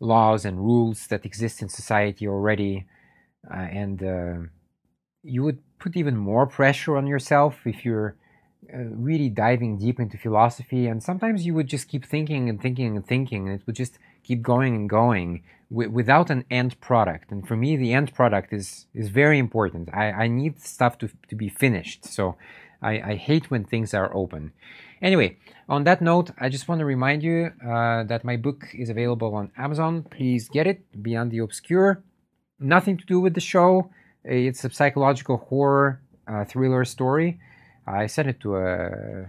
laws 0.00 0.44
and 0.44 0.58
rules 0.58 1.06
that 1.08 1.26
exist 1.26 1.60
in 1.60 1.68
society 1.68 2.26
already. 2.26 2.86
Uh, 3.50 3.56
and 3.56 4.02
uh, 4.02 4.48
you 5.22 5.42
would 5.42 5.58
put 5.78 5.96
even 5.96 6.16
more 6.16 6.46
pressure 6.46 6.96
on 6.96 7.06
yourself 7.06 7.66
if 7.66 7.84
you're 7.84 8.16
uh, 8.72 8.78
really 9.08 9.28
diving 9.28 9.78
deep 9.78 9.98
into 9.98 10.16
philosophy 10.16 10.86
and 10.86 11.02
sometimes 11.02 11.46
you 11.46 11.54
would 11.54 11.66
just 11.66 11.88
keep 11.88 12.04
thinking 12.04 12.48
and 12.48 12.60
thinking 12.60 12.96
and 12.96 13.06
thinking 13.06 13.48
and 13.48 13.60
it 13.60 13.66
would 13.66 13.76
just 13.76 13.98
keep 14.22 14.42
going 14.42 14.74
and 14.74 14.88
going 14.88 15.42
w- 15.70 15.90
without 15.90 16.30
an 16.30 16.44
end 16.50 16.80
product. 16.80 17.30
And 17.30 17.46
for 17.46 17.56
me 17.56 17.76
the 17.76 17.92
end 17.92 18.14
product 18.14 18.52
is 18.52 18.86
is 18.94 19.08
very 19.08 19.38
important. 19.38 19.88
I, 19.92 20.10
I 20.12 20.26
need 20.28 20.60
stuff 20.60 20.98
to, 20.98 21.10
to 21.28 21.34
be 21.34 21.48
finished. 21.48 22.04
So 22.04 22.36
I, 22.82 22.92
I 23.12 23.14
hate 23.14 23.50
when 23.50 23.64
things 23.64 23.94
are 23.94 24.14
open. 24.14 24.52
Anyway 25.02 25.36
on 25.68 25.84
that 25.84 26.02
note 26.02 26.30
i 26.38 26.48
just 26.48 26.66
want 26.66 26.80
to 26.80 26.84
remind 26.84 27.22
you 27.22 27.52
uh, 27.64 28.02
that 28.02 28.24
my 28.24 28.36
book 28.36 28.66
is 28.74 28.88
available 28.90 29.34
on 29.34 29.50
amazon. 29.56 30.02
Please 30.02 30.48
get 30.48 30.66
it 30.66 30.80
beyond 31.02 31.30
the 31.30 31.38
obscure. 31.38 32.02
Nothing 32.58 32.96
to 32.98 33.06
do 33.06 33.20
with 33.20 33.34
the 33.34 33.40
show. 33.40 33.90
It's 34.24 34.64
a 34.64 34.70
psychological 34.70 35.38
horror 35.38 36.00
uh, 36.28 36.44
thriller 36.44 36.84
story 36.84 37.40
I 37.86 38.06
sent 38.06 38.28
it 38.28 38.40
to 38.40 38.56
a 38.56 39.28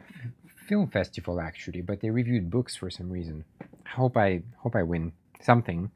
film 0.67 0.87
festival 0.87 1.39
actually, 1.39 1.81
but 1.81 2.01
they 2.01 2.09
reviewed 2.09 2.49
books 2.49 2.75
for 2.75 2.89
some 2.89 3.09
reason. 3.09 3.43
I 3.85 3.89
Hope 3.89 4.17
I 4.17 4.43
hope 4.57 4.75
I 4.75 4.83
win 4.83 5.11
something. 5.41 5.91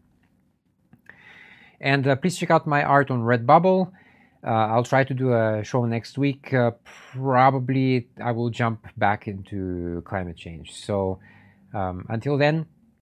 And 1.80 2.08
uh, 2.08 2.15
please 2.15 2.38
check 2.38 2.52
out 2.52 2.65
my 2.68 2.84
art 2.84 3.12
on 3.12 3.22
Redbubble. 3.22 3.91
Uh, 4.46 4.50
I'll 4.50 4.84
try 4.84 5.04
to 5.04 5.13
do 5.13 5.34
a 5.34 5.63
show 5.63 5.86
next 5.86 6.18
week. 6.18 6.54
Uh, 6.54 6.72
probably 7.13 8.08
I 8.24 8.32
will 8.32 8.50
jump 8.50 8.88
back 8.98 9.28
into 9.28 10.02
climate 10.06 10.38
change. 10.38 10.74
So 10.74 11.20
um, 11.74 12.06
until 12.10 12.38
then, 12.38 12.68